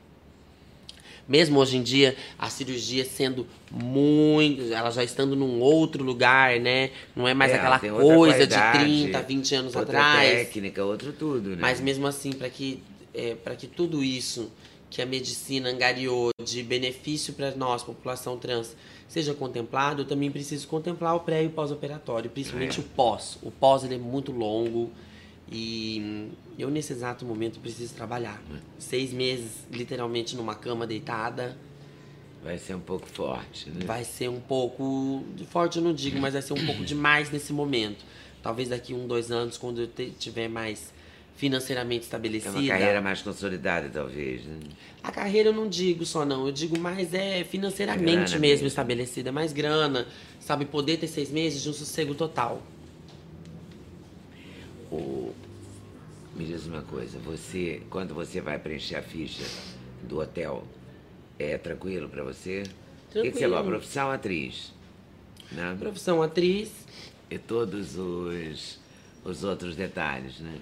mesmo 1.28 1.60
hoje 1.60 1.78
em 1.78 1.84
dia, 1.84 2.16
a 2.38 2.50
cirurgia 2.50 3.06
sendo 3.06 3.48
muito. 3.72 4.74
Ela 4.74 4.90
já 4.92 5.04
estando 5.04 5.36
num 5.36 5.60
outro 5.60 6.04
lugar, 6.04 6.60
né? 6.60 6.92
Não 7.16 7.28
é 7.28 7.34
mais 7.34 7.52
É, 7.52 7.56
aquela 7.56 7.80
coisa 7.80 8.46
de 8.48 8.54
qualidade, 8.56 8.80
30, 8.86 9.22
20 9.22 9.56
anos 9.56 9.76
outra 9.76 9.98
atrás. 10.00 10.30
técnica, 10.48 10.84
outro 10.84 11.12
tudo, 11.14 11.52
né? 11.52 11.58
Mas 11.60 11.80
mesmo 11.80 12.06
assim, 12.08 12.32
para 12.32 12.50
que, 12.50 12.82
é, 13.14 13.36
para 13.36 13.56
que 13.56 13.68
tudo 13.68 14.04
isso 14.04 14.52
que 14.90 15.02
a 15.02 15.06
medicina 15.06 15.70
angariou 15.70 16.32
de 16.44 16.62
benefício 16.64 17.34
para 17.34 17.52
nós, 17.56 17.82
população 17.82 18.38
trans, 18.38 18.76
seja 19.08 19.34
contemplado, 19.34 20.02
eu 20.02 20.06
também 20.06 20.30
preciso 20.30 20.68
contemplar 20.68 21.16
o 21.16 21.22
pré 21.22 21.44
e 21.44 21.48
o 21.48 21.50
pós-operatório, 21.50 22.30
principalmente 22.30 22.78
É. 22.80 22.82
o 22.82 22.84
pós. 22.84 23.38
O 23.42 23.50
pós 23.52 23.84
ele 23.86 23.96
é 23.96 23.98
muito 23.98 24.32
longo 24.34 24.92
e 25.52 26.30
eu 26.58 26.70
nesse 26.70 26.94
exato 26.94 27.26
momento 27.26 27.60
preciso 27.60 27.94
trabalhar. 27.94 28.42
É. 28.54 28.58
Seis 28.80 29.12
meses, 29.12 29.52
literalmente, 29.72 30.36
numa 30.36 30.56
cama 30.56 30.88
deitada. 30.88 31.58
Vai 32.44 32.58
ser 32.58 32.76
um 32.76 32.80
pouco 32.80 33.06
forte, 33.08 33.70
né? 33.70 33.86
Vai 33.86 34.04
ser 34.04 34.30
um 34.30 34.40
pouco. 34.40 35.24
Forte 35.50 35.78
eu 35.78 35.84
não 35.84 35.94
digo, 35.94 36.20
mas 36.20 36.34
vai 36.34 36.42
ser 36.42 36.54
um 36.54 36.66
pouco 36.66 36.84
demais 36.86 37.30
nesse 37.30 37.52
momento. 37.54 38.04
Talvez 38.42 38.70
daqui 38.70 38.94
um, 38.94 39.06
dois 39.08 39.30
anos, 39.30 39.58
quando 39.58 39.82
eu 39.82 39.88
tiver 40.18 40.48
mais 40.48 40.92
financeiramente 41.36 42.02
É 42.02 42.06
estabelecida. 42.06 42.52
uma 42.58 42.68
carreira 42.68 43.02
mais 43.02 43.22
consolidada, 43.22 43.90
talvez, 43.90 44.44
né? 44.46 44.60
A 45.04 45.12
carreira 45.12 45.50
eu 45.50 45.54
não 45.54 45.68
digo 45.68 46.06
só 46.06 46.24
não, 46.26 46.46
eu 46.46 46.52
digo 46.52 46.78
mais 46.80 47.14
é 47.14 47.44
financeiramente 47.44 48.32
mesmo, 48.32 48.40
mesmo. 48.40 48.68
estabelecida, 48.68 49.32
mais 49.32 49.52
grana, 49.52 50.08
sabe, 50.40 50.66
poder 50.66 50.98
ter 50.98 51.08
seis 51.08 51.32
meses 51.32 51.62
de 51.62 51.70
um 51.70 51.74
sossego 51.74 52.14
total. 52.14 52.62
O... 54.92 55.34
Me 56.42 56.48
diz 56.48 56.66
uma 56.66 56.82
coisa, 56.82 57.20
você, 57.20 57.84
quando 57.92 58.16
você 58.16 58.42
vai 58.42 58.58
preencher 58.58 58.96
a 58.96 59.02
ficha 59.04 59.44
do 60.02 60.20
hotel, 60.22 60.64
é 61.38 61.56
tranquilo 61.56 62.10
pra 62.10 62.24
você? 62.24 62.64
O 63.10 63.22
que 63.22 63.30
que 63.30 63.32
você 63.34 63.40
Tranquilo. 63.48 63.64
Profissão 63.64 64.10
atriz, 64.10 64.74
né? 65.52 65.76
Profissão 65.78 66.20
atriz, 66.24 66.72
E 67.30 67.38
todos 67.38 67.96
os, 67.96 68.80
os 69.24 69.44
outros 69.44 69.76
detalhes, 69.76 70.40
né? 70.40 70.56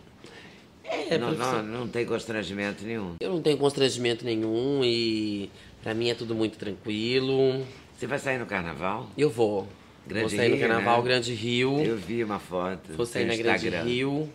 é, 0.84 1.18
não, 1.18 1.34
profissão- 1.34 1.64
não, 1.64 1.80
não 1.80 1.88
tem 1.88 2.06
constrangimento 2.06 2.84
nenhum. 2.84 3.16
eu 3.22 3.30
não 3.36 3.42
tenho 3.42 3.58
constrangimento 3.58 4.26
nenhum 4.26 4.82
e 4.84 5.50
pra 5.82 5.94
mim 5.94 6.10
é 6.10 6.14
tudo 6.14 6.36
muito 6.36 6.58
tranquilo. 6.58 7.66
Você 7.98 8.06
vai 8.06 8.20
sair 8.20 8.38
no 8.38 8.46
carnaval? 8.46 9.10
Eu 9.18 9.30
vou, 9.30 9.66
Grande 10.06 10.28
Vou 10.28 10.38
sair 10.38 10.50
no 10.50 10.56
Rio, 10.58 10.68
Carnaval 10.68 10.98
né? 10.98 11.04
Grande 11.06 11.34
Rio. 11.34 11.80
Eu 11.80 11.96
vi 11.96 12.22
uma 12.22 12.40
foto. 12.40 12.92
Vou 12.98 13.06
sair 13.06 13.24
no 13.24 13.32
na 13.32 13.38
Grande 13.38 13.66
Instagram. 13.68 13.84
Rio. 13.90 14.30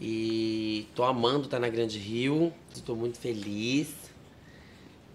E 0.00 0.86
tô 0.94 1.04
amando 1.04 1.44
estar 1.44 1.58
na 1.58 1.68
Grande 1.68 1.98
Rio. 1.98 2.52
Estou 2.74 2.96
muito 2.96 3.18
feliz. 3.18 3.88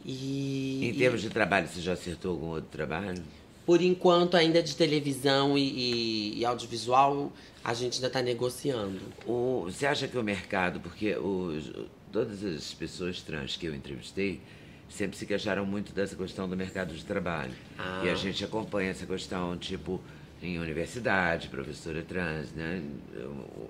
E. 0.05 0.81
Em 0.83 0.93
termos 0.93 1.21
de 1.21 1.29
trabalho, 1.29 1.67
você 1.67 1.81
já 1.81 1.93
acertou 1.93 2.31
algum 2.31 2.47
outro 2.47 2.69
trabalho? 2.69 3.23
Por 3.65 3.81
enquanto, 3.81 4.37
ainda 4.37 4.61
de 4.61 4.75
televisão 4.75 5.57
e, 5.57 5.63
e- 5.63 6.39
e 6.39 6.45
audiovisual, 6.45 7.33
a 7.63 7.73
gente 7.73 7.95
ainda 7.95 8.07
está 8.07 8.21
negociando. 8.21 8.99
O- 9.25 9.63
você 9.65 9.87
acha 9.87 10.07
que 10.07 10.15
o 10.17 10.23
mercado, 10.23 10.79
porque 10.79 11.15
os- 11.15 11.71
todas 12.11 12.43
as 12.43 12.71
pessoas 12.75 13.21
trans 13.23 13.57
que 13.57 13.65
eu 13.65 13.73
entrevistei 13.73 14.39
sempre 14.87 15.17
se 15.17 15.25
queixaram 15.25 15.65
muito 15.65 15.91
dessa 15.93 16.15
questão 16.15 16.47
do 16.47 16.55
mercado 16.55 16.93
de 16.93 17.03
trabalho. 17.03 17.53
Ah. 17.79 18.03
E 18.05 18.09
a 18.09 18.13
gente 18.15 18.45
acompanha 18.45 18.91
essa 18.91 19.07
questão, 19.07 19.57
tipo, 19.57 19.99
em 20.45 20.59
universidade, 20.59 21.47
professora 21.49 22.03
trans, 22.03 22.51
né? 22.53 22.81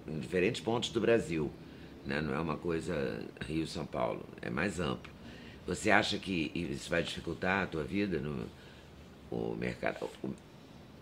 Em 0.08 0.20
diferentes 0.20 0.62
pontos 0.62 0.90
do 0.90 1.00
Brasil. 1.00 1.50
Né? 2.06 2.22
Não 2.22 2.36
é 2.36 2.40
uma 2.40 2.58
coisa 2.58 3.20
Rio-São 3.48 3.86
Paulo, 3.86 4.24
é 4.42 4.50
mais 4.50 4.80
amplo. 4.80 5.12
Você 5.66 5.90
acha 5.90 6.18
que 6.20 6.52
isso 6.54 6.90
vai 6.90 7.02
dificultar 7.02 7.64
a 7.64 7.66
tua 7.66 7.84
vida 7.84 8.20
no 8.20 8.46
o 9.32 9.56
mercado, 9.60 10.08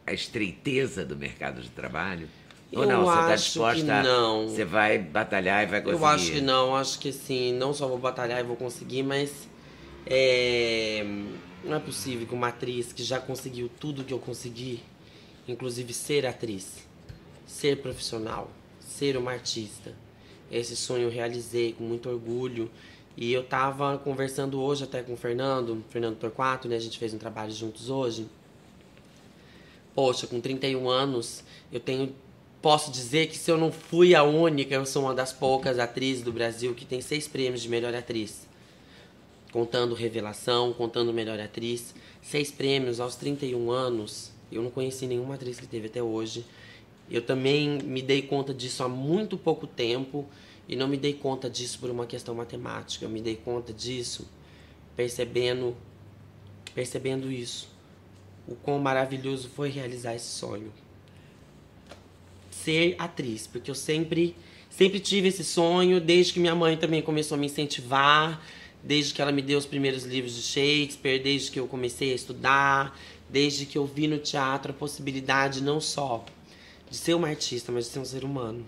a 0.07 0.13
estreiteza 0.13 1.03
do 1.05 1.15
mercado 1.17 1.61
de 1.61 1.69
trabalho? 1.69 2.29
Ou 2.73 2.83
Eu 2.83 2.89
não, 2.89 3.03
você 3.05 3.19
está 3.19 3.35
disposta 3.35 3.93
a- 3.99 4.03
não. 4.03 4.47
Você 4.47 4.63
vai 4.63 4.97
batalhar 4.97 5.63
e 5.63 5.67
vai 5.67 5.81
conseguir. 5.81 6.01
Eu 6.01 6.07
acho 6.07 6.31
que 6.31 6.41
não, 6.41 6.75
acho 6.75 6.99
que 6.99 7.11
sim. 7.11 7.53
Não 7.53 7.73
só 7.73 7.87
vou 7.87 7.97
batalhar 7.99 8.39
e 8.39 8.43
vou 8.43 8.55
conseguir, 8.55 9.03
mas 9.03 9.47
é, 10.05 11.05
não 11.63 11.75
é 11.75 11.79
possível 11.79 12.25
que 12.25 12.33
uma 12.33 12.47
atriz 12.47 12.93
que 12.93 13.03
já 13.03 13.19
conseguiu 13.19 13.69
tudo 13.79 14.03
que 14.03 14.13
eu 14.13 14.19
consegui, 14.19 14.81
inclusive 15.47 15.93
ser 15.93 16.25
atriz, 16.25 16.85
ser 17.45 17.81
profissional, 17.81 18.49
ser 18.79 19.17
uma 19.17 19.31
artista, 19.31 19.93
esse 20.53 20.75
sonho 20.75 21.05
eu 21.05 21.09
realizei 21.09 21.73
com 21.73 21.83
muito 21.83 22.07
orgulho. 22.07 22.69
E 23.17 23.33
eu 23.33 23.43
tava 23.43 23.97
conversando 23.97 24.61
hoje 24.61 24.83
até 24.83 25.01
com 25.01 25.13
o 25.13 25.17
Fernando, 25.17 25.83
Fernando 25.89 26.17
Torquato, 26.17 26.67
né? 26.67 26.75
A 26.75 26.79
gente 26.79 26.99
fez 26.99 27.13
um 27.13 27.17
trabalho 27.17 27.51
juntos 27.51 27.89
hoje. 27.89 28.27
Poxa, 29.95 30.27
com 30.27 30.39
31 30.39 30.87
anos, 30.89 31.43
eu 31.71 31.79
tenho. 31.79 32.13
Posso 32.61 32.91
dizer 32.91 33.27
que 33.27 33.37
se 33.37 33.51
eu 33.51 33.57
não 33.57 33.71
fui 33.71 34.15
a 34.15 34.23
única, 34.23 34.73
eu 34.73 34.85
sou 34.85 35.03
uma 35.03 35.13
das 35.13 35.33
poucas 35.33 35.79
atrizes 35.79 36.23
do 36.23 36.31
Brasil 36.31 36.73
que 36.73 36.85
tem 36.85 37.01
seis 37.01 37.27
prêmios 37.27 37.61
de 37.61 37.67
melhor 37.67 37.93
atriz. 37.93 38.47
Contando 39.51 39.93
Revelação, 39.93 40.73
contando 40.73 41.13
Melhor 41.13 41.39
Atriz. 41.39 41.93
Seis 42.23 42.49
prêmios 42.49 42.99
aos 42.99 43.15
31 43.15 43.69
anos. 43.69 44.32
Eu 44.55 44.61
não 44.61 44.71
conheci 44.71 45.07
nenhuma 45.07 45.35
atriz 45.35 45.59
que 45.59 45.67
teve 45.67 45.87
até 45.87 46.01
hoje. 46.01 46.45
Eu 47.09 47.21
também 47.21 47.79
me 47.83 48.01
dei 48.01 48.21
conta 48.21 48.53
disso 48.53 48.83
há 48.83 48.89
muito 48.89 49.37
pouco 49.37 49.67
tempo. 49.67 50.25
E 50.67 50.75
não 50.75 50.87
me 50.87 50.97
dei 50.97 51.13
conta 51.13 51.49
disso 51.49 51.79
por 51.79 51.89
uma 51.89 52.05
questão 52.05 52.33
matemática. 52.33 53.05
Eu 53.05 53.09
me 53.09 53.21
dei 53.21 53.35
conta 53.35 53.73
disso 53.73 54.27
percebendo, 54.95 55.75
percebendo 56.73 57.31
isso 57.31 57.73
o 58.47 58.55
quão 58.55 58.79
maravilhoso 58.79 59.49
foi 59.49 59.69
realizar 59.69 60.15
esse 60.15 60.27
sonho. 60.27 60.71
Ser 62.51 62.95
atriz, 62.97 63.47
porque 63.47 63.69
eu 63.69 63.75
sempre, 63.75 64.35
sempre 64.69 64.99
tive 64.99 65.29
esse 65.29 65.43
sonho, 65.43 65.99
desde 65.99 66.33
que 66.33 66.39
minha 66.39 66.55
mãe 66.55 66.77
também 66.77 67.01
começou 67.01 67.35
a 67.35 67.37
me 67.37 67.45
incentivar, 67.45 68.41
desde 68.83 69.13
que 69.13 69.21
ela 69.21 69.31
me 69.31 69.41
deu 69.41 69.57
os 69.57 69.65
primeiros 69.65 70.03
livros 70.03 70.35
de 70.35 70.41
Shakespeare, 70.41 71.21
desde 71.21 71.51
que 71.51 71.59
eu 71.59 71.67
comecei 71.67 72.11
a 72.11 72.15
estudar, 72.15 72.99
desde 73.33 73.65
que 73.65 73.79
eu 73.79 73.85
vi 73.87 74.07
no 74.07 74.19
teatro 74.19 74.71
a 74.71 74.75
possibilidade 74.75 75.59
não 75.59 75.81
só 75.81 76.23
de 76.87 76.95
ser 76.95 77.15
uma 77.15 77.27
artista, 77.27 77.71
mas 77.71 77.85
de 77.85 77.91
ser 77.91 77.97
um 77.99 78.05
ser 78.05 78.23
humano. 78.23 78.63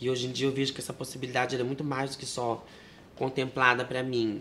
E 0.00 0.08
hoje 0.08 0.28
em 0.28 0.30
dia 0.30 0.46
eu 0.46 0.52
vejo 0.52 0.72
que 0.72 0.80
essa 0.80 0.92
possibilidade 0.92 1.56
é 1.56 1.64
muito 1.64 1.82
mais 1.82 2.12
do 2.12 2.18
que 2.18 2.24
só 2.24 2.64
contemplada 3.16 3.84
para 3.84 4.04
mim. 4.04 4.40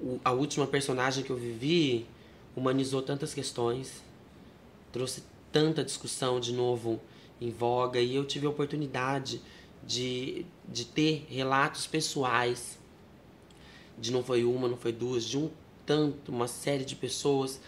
O- 0.00 0.20
a 0.24 0.30
última 0.30 0.64
personagem 0.64 1.24
que 1.24 1.30
eu 1.30 1.36
vivi 1.36 2.06
humanizou 2.54 3.02
tantas 3.02 3.34
questões, 3.34 4.00
trouxe 4.92 5.24
tanta 5.50 5.82
discussão 5.82 6.38
de 6.38 6.52
novo 6.52 7.00
em 7.40 7.50
voga 7.50 7.98
e 7.98 8.14
eu 8.14 8.24
tive 8.24 8.46
a 8.46 8.50
oportunidade 8.50 9.40
de, 9.84 10.46
de 10.68 10.84
ter 10.84 11.26
relatos 11.28 11.84
pessoais 11.84 12.78
de 13.98 14.12
não 14.12 14.22
foi 14.22 14.44
uma, 14.44 14.68
não 14.68 14.76
foi 14.76 14.92
duas, 14.92 15.24
de 15.24 15.36
um 15.36 15.50
tanto, 15.86 16.30
uma 16.32 16.48
série 16.48 16.84
de 16.84 16.96
pessoas 16.96 17.60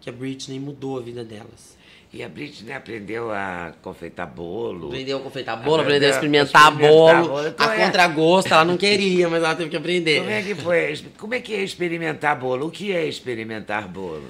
que 0.00 0.08
a 0.08 0.12
Britney 0.12 0.60
mudou 0.60 0.98
a 0.98 1.02
vida 1.02 1.24
delas. 1.24 1.76
E 2.10 2.22
a 2.22 2.28
Britney 2.28 2.72
aprendeu 2.72 3.30
a 3.30 3.74
confeitar 3.82 4.26
bolo. 4.26 4.86
Aprendeu 4.86 5.18
a 5.18 5.20
confeitar 5.20 5.62
bolo, 5.62 5.82
Aprendeu 5.82 6.08
aprendeu 6.08 6.08
a 6.08 6.12
a 6.12 6.14
experimentar, 6.14 6.72
experimentar 6.72 7.22
bolo. 7.22 7.28
bolo. 7.28 7.48
A 7.48 7.52
Qual 7.52 7.70
é? 7.70 7.84
contragosto, 7.84 8.54
ela 8.54 8.64
não 8.64 8.78
queria, 8.78 9.28
mas 9.28 9.42
ela 9.42 9.54
teve 9.54 9.68
que 9.68 9.76
aprender. 9.76 10.20
Como 10.20 10.30
é 10.30 10.42
que 10.42 10.54
foi? 10.54 11.04
Como 11.18 11.34
é 11.34 11.40
que 11.40 11.54
é 11.54 11.62
experimentar 11.62 12.38
bolo? 12.38 12.68
O 12.68 12.70
que 12.70 12.92
é 12.92 13.04
experimentar 13.06 13.86
bolo? 13.88 14.24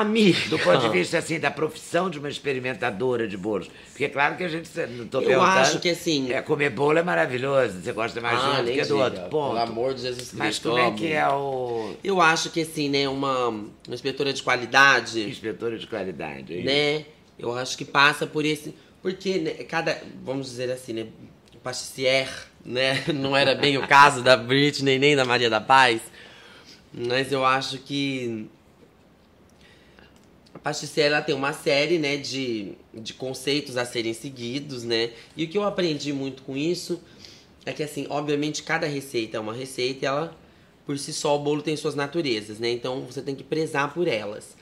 Amiga. 0.00 0.48
Do 0.48 0.58
ponto 0.58 0.80
de 0.80 0.88
vista 0.88 1.18
assim 1.18 1.38
da 1.38 1.52
profissão 1.52 2.10
de 2.10 2.18
uma 2.18 2.28
experimentadora 2.28 3.28
de 3.28 3.36
bolos. 3.36 3.70
Porque 3.90 4.06
é 4.06 4.08
claro 4.08 4.36
que 4.36 4.42
a 4.42 4.48
gente 4.48 4.68
não 4.90 5.06
tô 5.06 5.20
Eu 5.20 5.40
acho 5.40 5.78
que, 5.78 5.88
assim- 5.90 6.32
É, 6.32 6.42
comer 6.42 6.70
bolo 6.70 6.98
é 6.98 7.02
maravilhoso. 7.04 7.80
Você 7.80 7.92
gosta 7.92 8.20
mais 8.20 8.40
de 8.40 8.44
um 8.44 8.56
do 8.56 8.62
nem 8.64 8.76
que 8.76 8.84
do 8.86 8.98
outro. 8.98 9.20
Ponto. 9.30 9.54
Pelo 9.54 9.58
amor 9.60 9.94
de 9.94 10.02
Jesus 10.02 10.30
Cristo. 10.30 10.36
Mas 10.36 10.58
como 10.58 10.78
é 10.78 10.90
que 10.90 11.12
é 11.12 11.28
o 11.28 11.94
Eu 12.02 12.20
acho 12.20 12.50
que 12.50 12.62
assim, 12.62 12.88
né, 12.88 13.08
uma, 13.08 13.48
uma 13.50 13.70
inspetora 13.88 14.32
de 14.32 14.42
qualidade, 14.42 15.22
inspetora 15.30 15.78
de 15.78 15.86
qualidade? 15.86 16.54
é 16.54 16.56
isso? 16.56 16.66
né, 16.66 17.04
eu 17.38 17.56
acho 17.56 17.78
que 17.78 17.84
passa 17.84 18.26
por 18.26 18.44
esse, 18.44 18.74
porque 19.00 19.38
né, 19.38 19.50
cada, 19.68 19.96
vamos 20.24 20.46
dizer 20.46 20.72
assim, 20.72 20.92
né, 20.92 21.06
pastissier, 21.62 22.28
né, 22.64 23.04
não 23.14 23.36
era 23.36 23.54
bem 23.54 23.78
o 23.78 23.86
caso 23.86 24.22
da 24.22 24.36
Britney 24.36 24.98
nem 24.98 25.14
da 25.14 25.24
Maria 25.24 25.48
da 25.48 25.60
Paz, 25.60 26.00
mas 26.92 27.30
eu 27.30 27.44
acho 27.44 27.78
que 27.78 28.48
a 30.64 30.70
pastissier 30.70 31.08
ela 31.08 31.20
tem 31.20 31.34
uma 31.34 31.52
série, 31.52 31.98
né, 31.98 32.16
de, 32.16 32.72
de 32.94 33.12
conceitos 33.12 33.76
a 33.76 33.84
serem 33.84 34.14
seguidos, 34.14 34.82
né, 34.82 35.10
e 35.36 35.44
o 35.44 35.48
que 35.48 35.58
eu 35.58 35.64
aprendi 35.64 36.12
muito 36.12 36.42
com 36.42 36.56
isso 36.56 37.00
é 37.66 37.72
que 37.72 37.82
assim, 37.82 38.06
obviamente 38.08 38.62
cada 38.62 38.86
receita 38.86 39.36
é 39.36 39.40
uma 39.40 39.52
receita 39.52 40.04
e 40.04 40.08
ela 40.08 40.36
por 40.86 40.98
si 40.98 41.12
só 41.12 41.36
o 41.36 41.38
bolo 41.38 41.62
tem 41.62 41.76
suas 41.76 41.94
naturezas, 41.94 42.58
né? 42.58 42.70
Então 42.70 43.02
você 43.02 43.22
tem 43.22 43.34
que 43.34 43.42
prezar 43.42 43.92
por 43.94 44.06
elas. 44.06 44.54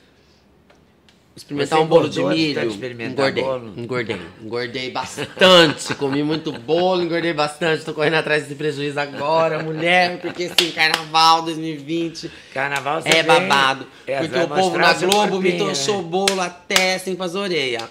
Experimentar 1.34 1.78
Você 1.78 1.84
um 1.84 1.88
bolo 1.88 2.08
de 2.10 2.16
de 2.16 2.24
milho. 2.24 2.70
engordei, 3.10 3.42
bolo? 3.42 3.72
engordei, 3.74 4.20
engordei 4.42 4.90
bastante. 4.92 5.94
Comi 5.94 6.22
muito 6.22 6.52
bolo, 6.52 7.02
engordei 7.02 7.32
bastante. 7.32 7.84
Tô 7.86 7.94
correndo 7.94 8.14
atrás 8.16 8.42
desse 8.42 8.54
prejuízo 8.54 9.00
agora, 9.00 9.62
mulher, 9.62 10.20
porque 10.20 10.44
assim, 10.44 10.70
carnaval 10.72 11.40
2020 11.42 12.30
Carnaval 12.52 13.00
é 13.06 13.22
babado. 13.22 13.86
é, 14.06 14.18
porque 14.20 14.38
o 14.38 14.48
povo 14.48 14.76
na 14.76 14.92
Globo 14.92 15.40
me 15.40 15.52
corpinho, 15.52 15.68
tochou 15.70 15.94
né? 15.96 16.00
o 16.00 16.02
bolo 16.02 16.40
até 16.40 16.96
assim 16.96 17.14
pras 17.16 17.34
orelhas. 17.34 17.84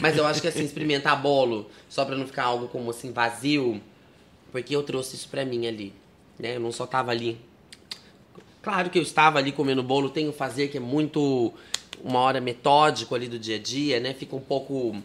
Mas 0.00 0.16
eu 0.16 0.26
acho 0.26 0.40
que 0.40 0.48
assim, 0.48 0.64
experimentar 0.64 1.20
bolo, 1.20 1.70
só 1.88 2.04
pra 2.04 2.16
não 2.16 2.26
ficar 2.26 2.44
algo 2.44 2.66
como 2.66 2.90
assim, 2.90 3.12
vazio, 3.12 3.80
porque 4.50 4.74
eu 4.74 4.82
trouxe 4.82 5.14
isso 5.14 5.28
pra 5.28 5.44
mim 5.44 5.66
ali. 5.68 5.92
Né? 6.38 6.56
Eu 6.56 6.60
não 6.60 6.72
só 6.72 6.86
tava 6.86 7.12
ali. 7.12 7.38
Claro 8.62 8.90
que 8.90 8.98
eu 8.98 9.02
estava 9.02 9.38
ali 9.38 9.52
comendo 9.52 9.82
bolo, 9.82 10.10
tenho 10.10 10.32
fazer 10.32 10.68
que 10.68 10.76
é 10.76 10.80
muito 10.80 11.52
uma 12.04 12.20
hora 12.20 12.40
metódico 12.40 13.14
ali 13.14 13.28
do 13.28 13.38
dia 13.38 13.56
a 13.56 13.58
dia, 13.58 14.00
né? 14.00 14.14
Fica 14.14 14.34
um 14.36 14.40
pouco 14.40 14.96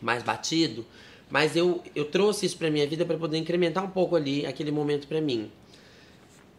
mais 0.00 0.22
batido, 0.22 0.84
mas 1.30 1.56
eu, 1.56 1.82
eu 1.94 2.04
trouxe 2.04 2.46
isso 2.46 2.56
pra 2.58 2.70
minha 2.70 2.86
vida 2.86 3.04
para 3.04 3.16
poder 3.16 3.38
incrementar 3.38 3.84
um 3.84 3.90
pouco 3.90 4.16
ali 4.16 4.44
aquele 4.44 4.70
momento 4.70 5.06
pra 5.06 5.20
mim. 5.20 5.50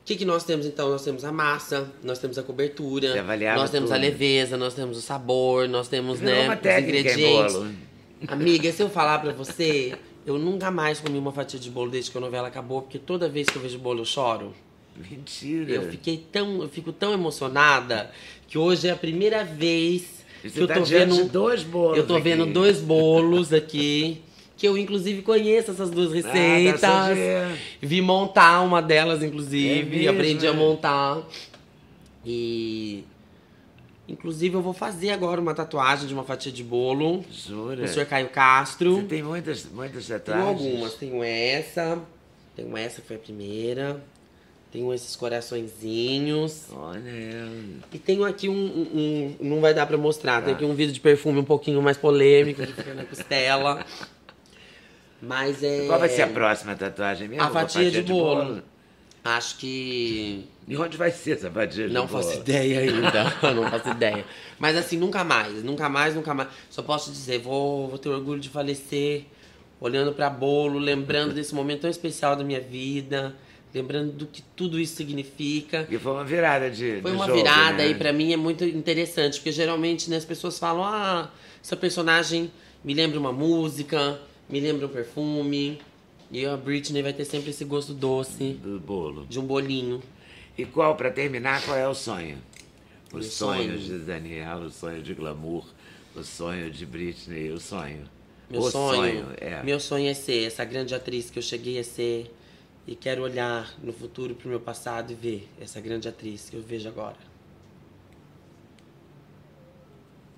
O 0.01 0.05
que, 0.05 0.17
que 0.17 0.25
nós 0.25 0.43
temos 0.43 0.65
então? 0.65 0.89
Nós 0.89 1.03
temos 1.03 1.23
a 1.23 1.31
massa, 1.31 1.89
nós 2.03 2.19
temos 2.19 2.37
a 2.37 2.43
cobertura, 2.43 3.19
avaliava 3.19 3.59
nós 3.59 3.69
temos 3.69 3.89
a 3.89 3.95
tudo. 3.95 4.03
leveza, 4.03 4.57
nós 4.57 4.73
temos 4.73 4.97
o 4.97 5.01
sabor, 5.01 5.69
nós 5.69 5.87
temos 5.87 6.19
né, 6.19 6.49
os 6.49 6.83
ingredientes. 6.83 7.55
Amiga, 8.27 8.71
se 8.71 8.81
eu 8.81 8.89
falar 8.89 9.19
pra 9.19 9.31
você, 9.31 9.97
eu 10.25 10.37
nunca 10.37 10.69
mais 10.71 10.99
comi 10.99 11.17
uma 11.17 11.31
fatia 11.31 11.59
de 11.59 11.69
bolo 11.69 11.89
desde 11.91 12.11
que 12.11 12.17
a 12.17 12.21
novela 12.21 12.49
acabou, 12.49 12.81
porque 12.81 12.99
toda 12.99 13.29
vez 13.29 13.47
que 13.47 13.55
eu 13.55 13.61
vejo 13.61 13.77
bolo 13.79 14.01
eu 14.01 14.05
choro. 14.05 14.53
Mentira. 14.95 15.71
Eu 15.71 15.89
fiquei 15.89 16.25
tão, 16.31 16.61
eu 16.61 16.69
fico 16.69 16.91
tão 16.91 17.13
emocionada 17.13 18.11
que 18.53 18.57
hoje 18.59 18.87
é 18.87 18.91
a 18.91 18.95
primeira 18.95 19.43
vez 19.43 20.23
Você 20.43 20.51
que 20.51 20.59
eu 20.59 20.67
tá 20.67 20.75
tô 20.75 20.83
vendo 20.83 21.25
dois 21.27 21.63
bolos 21.63 21.97
Eu 21.97 22.05
tô 22.05 22.13
aqui. 22.13 22.23
vendo 22.23 22.45
dois 22.45 22.79
bolos 22.79 23.51
aqui. 23.51 24.21
Que 24.55 24.67
eu, 24.67 24.77
inclusive, 24.77 25.23
conheço 25.23 25.71
essas 25.71 25.89
duas 25.89 26.11
Ah, 26.11 26.13
receitas. 26.13 26.79
Sogê. 26.81 27.59
Vi 27.81 27.99
montar 27.99 28.61
uma 28.61 28.79
delas, 28.79 29.23
inclusive. 29.23 29.79
É 29.79 29.83
mesmo, 29.83 30.11
aprendi 30.11 30.45
a 30.45 30.51
é? 30.51 30.53
montar. 30.53 31.23
E. 32.23 33.03
Inclusive, 34.07 34.53
eu 34.55 34.61
vou 34.61 34.71
fazer 34.73 35.09
agora 35.09 35.41
uma 35.41 35.55
tatuagem 35.55 36.05
de 36.07 36.13
uma 36.13 36.23
fatia 36.23 36.51
de 36.51 36.63
bolo. 36.63 37.25
Jura? 37.31 37.83
O 37.83 37.87
senhor 37.87 38.05
Caio 38.05 38.29
Castro. 38.29 38.97
Você 38.97 39.03
tem 39.07 39.23
muitas, 39.23 39.65
muitas 39.65 40.05
Tenho 40.05 40.19
tatuagens? 40.19 40.47
algumas. 40.61 40.93
Tenho 40.93 41.23
essa. 41.23 41.99
Tenho 42.55 42.77
essa 42.77 43.01
que 43.01 43.07
foi 43.07 43.15
a 43.15 43.19
primeira. 43.19 44.03
Tenho 44.73 44.91
esses 44.91 45.15
coraçõezinhos. 45.15 46.63
Olha. 46.75 47.47
E 47.93 47.99
tenho 47.99 48.25
aqui 48.25 48.49
um, 48.49 48.53
um- 48.55 48.89
um- 48.99 49.35
Não 49.39 49.61
vai 49.61 49.71
dar 49.71 49.85
pra 49.85 49.99
mostrar. 49.99 50.41
Tem 50.43 50.55
aqui 50.55 50.65
um 50.65 50.73
vidro 50.73 50.91
de 50.91 50.99
perfume 50.99 51.37
um 51.39 51.43
pouquinho 51.43 51.79
mais 51.79 51.95
polêmico, 51.95 52.65
que 52.65 52.73
fica 52.73 52.91
na 52.95 53.03
costela. 53.05 53.85
Mas 55.21 55.61
é. 55.61 55.85
Qual 55.85 55.99
vai 55.99 56.09
ser 56.09 56.23
a 56.23 56.27
próxima 56.27 56.75
tatuagem 56.75 57.27
mesmo? 57.27 57.43
A 57.43 57.51
fatia, 57.51 57.91
de, 57.91 58.01
bolo. 58.01 58.63
Acho 59.23 59.57
que. 59.59 60.43
E 60.67 60.75
onde 60.75 60.97
vai 60.97 61.11
ser 61.11 61.33
essa 61.33 61.51
fatia 61.51 61.87
de 61.87 61.93
Não 61.93 62.07
bolo? 62.07 62.23
faço 62.23 62.39
ideia 62.39 62.79
ainda. 62.79 63.23
não 63.53 63.69
faço 63.69 63.89
ideia. 63.89 64.25
Mas 64.57 64.75
assim, 64.75 64.97
nunca 64.97 65.23
mais. 65.23 65.63
Nunca 65.63 65.87
mais, 65.87 66.15
nunca 66.15 66.33
mais. 66.33 66.49
Só 66.71 66.81
posso 66.81 67.11
dizer, 67.11 67.37
vou, 67.37 67.87
vou 67.89 67.99
ter 67.99 68.09
orgulho 68.09 68.39
de 68.39 68.49
falecer 68.49 69.25
olhando 69.79 70.13
pra 70.13 70.31
bolo, 70.31 70.79
lembrando 70.79 71.31
desse 71.31 71.53
momento 71.53 71.81
tão 71.81 71.89
especial 71.91 72.35
da 72.35 72.43
minha 72.43 72.59
vida. 72.59 73.35
Lembrando 73.73 74.11
do 74.11 74.27
que 74.27 74.43
tudo 74.55 74.79
isso 74.79 74.95
significa. 74.95 75.85
Que 75.85 75.97
foi 75.97 76.11
uma 76.11 76.23
virada 76.23 76.69
de. 76.69 76.99
Foi 77.01 77.11
uma 77.11 77.25
jogo, 77.25 77.37
virada 77.37 77.77
né? 77.77 77.89
e 77.89 77.95
pra 77.95 78.13
mim 78.13 78.31
é 78.31 78.37
muito 78.37 78.63
interessante, 78.63 79.39
porque 79.39 79.51
geralmente 79.51 80.09
né, 80.11 80.17
as 80.17 80.25
pessoas 80.25 80.59
falam: 80.59 80.83
ah, 80.83 81.31
essa 81.61 81.75
personagem 81.75 82.51
me 82.83 82.93
lembra 82.93 83.19
uma 83.19 83.31
música, 83.31 84.19
me 84.47 84.59
lembra 84.59 84.85
um 84.85 84.89
perfume. 84.89 85.79
E 86.31 86.45
a 86.45 86.57
Britney 86.57 87.03
vai 87.03 87.13
ter 87.13 87.25
sempre 87.25 87.51
esse 87.51 87.63
gosto 87.63 87.93
doce 87.93 88.53
Do 88.53 88.79
bolo. 88.79 89.25
de 89.27 89.39
um 89.39 89.45
bolinho. 89.45 90.01
E 90.57 90.65
qual, 90.65 90.95
pra 90.95 91.11
terminar, 91.11 91.63
qual 91.63 91.77
é 91.77 91.87
o 91.87 91.93
sonho? 91.93 92.37
Os 93.11 93.27
sonhos 93.27 93.85
sonho. 93.85 93.99
de 93.99 94.05
Daniela, 94.05 94.65
o 94.65 94.71
sonho 94.71 95.01
de 95.01 95.13
glamour, 95.13 95.63
o 96.15 96.23
sonho 96.23 96.71
de 96.71 96.85
Britney, 96.85 97.51
o 97.51 97.59
sonho. 97.59 98.03
Meu 98.49 98.61
o 98.61 98.71
sonho, 98.71 99.27
é. 99.37 99.61
meu 99.63 99.79
sonho 99.79 100.07
é 100.07 100.13
ser 100.13 100.45
essa 100.47 100.65
grande 100.65 100.93
atriz 100.93 101.29
que 101.29 101.37
eu 101.37 101.43
cheguei 101.43 101.79
a 101.79 101.83
ser 101.83 102.31
e 102.85 102.95
quero 102.95 103.23
olhar 103.23 103.73
no 103.81 103.93
futuro 103.93 104.35
pro 104.35 104.49
meu 104.49 104.59
passado 104.59 105.11
e 105.11 105.15
ver 105.15 105.49
essa 105.59 105.79
grande 105.79 106.07
atriz 106.07 106.49
que 106.49 106.55
eu 106.55 106.61
vejo 106.61 106.87
agora. 106.87 107.32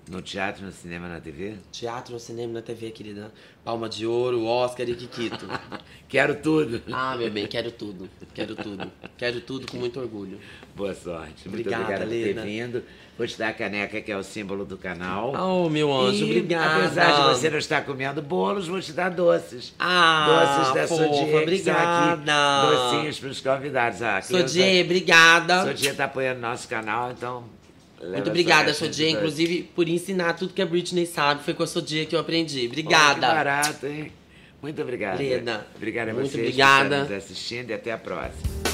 No 0.08 0.22
teatro, 0.22 0.64
no 0.64 0.70
cinema, 0.70 1.08
na 1.08 1.20
TV? 1.20 1.54
Teatro, 1.72 2.12
no 2.14 2.20
cinema, 2.20 2.52
na 2.52 2.62
TV, 2.62 2.92
querida. 2.92 3.32
Palma 3.64 3.88
de 3.88 4.06
Ouro, 4.06 4.44
Oscar 4.44 4.88
e 4.88 4.94
Kikito. 4.94 5.48
Quero 6.08 6.36
tudo. 6.36 6.80
ah, 6.92 7.16
meu 7.16 7.28
bem, 7.28 7.48
quero 7.48 7.72
tudo. 7.72 8.08
Quero 8.32 8.54
tudo. 8.54 8.88
Quero 9.18 9.40
tudo 9.40 9.66
com 9.68 9.76
muito 9.76 9.98
orgulho. 9.98 10.38
Boa 10.76 10.94
sorte. 10.94 11.48
Obrigada, 11.48 11.78
Muito 11.78 11.92
obrigada 11.92 12.04
por 12.04 12.10
Lena. 12.12 12.42
ter 12.42 12.46
vindo. 12.48 12.84
Vou 13.18 13.26
te 13.26 13.36
dar 13.36 13.48
a 13.48 13.52
caneca, 13.52 14.00
que 14.00 14.12
é 14.12 14.16
o 14.16 14.22
símbolo 14.22 14.64
do 14.64 14.78
canal. 14.78 15.32
Oh, 15.34 15.68
meu 15.68 15.92
anjo, 15.92 16.24
E, 16.24 16.30
obrigada. 16.30 16.84
Apesar 16.84 17.10
de 17.16 17.22
você 17.36 17.50
não 17.50 17.58
estar 17.58 17.84
comendo 17.84 18.22
bolos, 18.22 18.68
vou 18.68 18.80
te 18.80 18.92
dar 18.92 19.08
doces. 19.08 19.74
Ah, 19.76 20.26
doces 20.62 20.74
da 20.74 20.86
fofa, 20.86 21.04
são 21.04 21.42
obrigada. 21.42 22.12
aqui, 22.12 22.70
docinhos 22.92 23.18
para 23.18 23.28
os 23.30 23.40
convidados. 23.40 24.02
Ah, 24.02 24.22
Sodier, 24.22 24.84
obrigada. 24.84 25.62
tô- 25.62 25.68
Sodier 25.70 25.96
tá 25.96 26.04
apoiando 26.04 26.40
nosso 26.40 26.68
canal, 26.68 27.10
então... 27.10 27.55
leva 28.00 28.14
Muito 28.16 28.28
obrigada, 28.30 28.72
doces. 28.72 28.98
inclusive, 29.00 29.62
por 29.74 29.88
ensinar 29.88 30.34
tudo 30.34 30.52
que 30.52 30.62
a 30.62 30.66
Britney 30.66 31.06
sabe. 31.06 31.42
Foi 31.42 31.54
com 31.54 31.62
a 31.62 31.66
Sodier 31.66 32.06
que 32.06 32.14
eu 32.14 32.20
aprendi. 32.20 32.66
Obrigada. 32.66 33.14
Que 33.14 33.20
barato, 33.20 33.86
hein? 33.86 34.12
Muito 34.62 34.80
obrigada. 34.82 35.22
Leda, 35.22 35.66
Obrigada 35.76 36.10
a 36.10 36.14
muito 36.14 36.30
vocês 36.30 36.42
obrigada. 36.44 36.88
que 36.96 37.02
estão 37.02 37.16
nos 37.16 37.24
assistindo 37.24 37.70
e 37.70 37.74
até 37.74 37.92
a 37.92 37.98
próxima. 37.98 38.65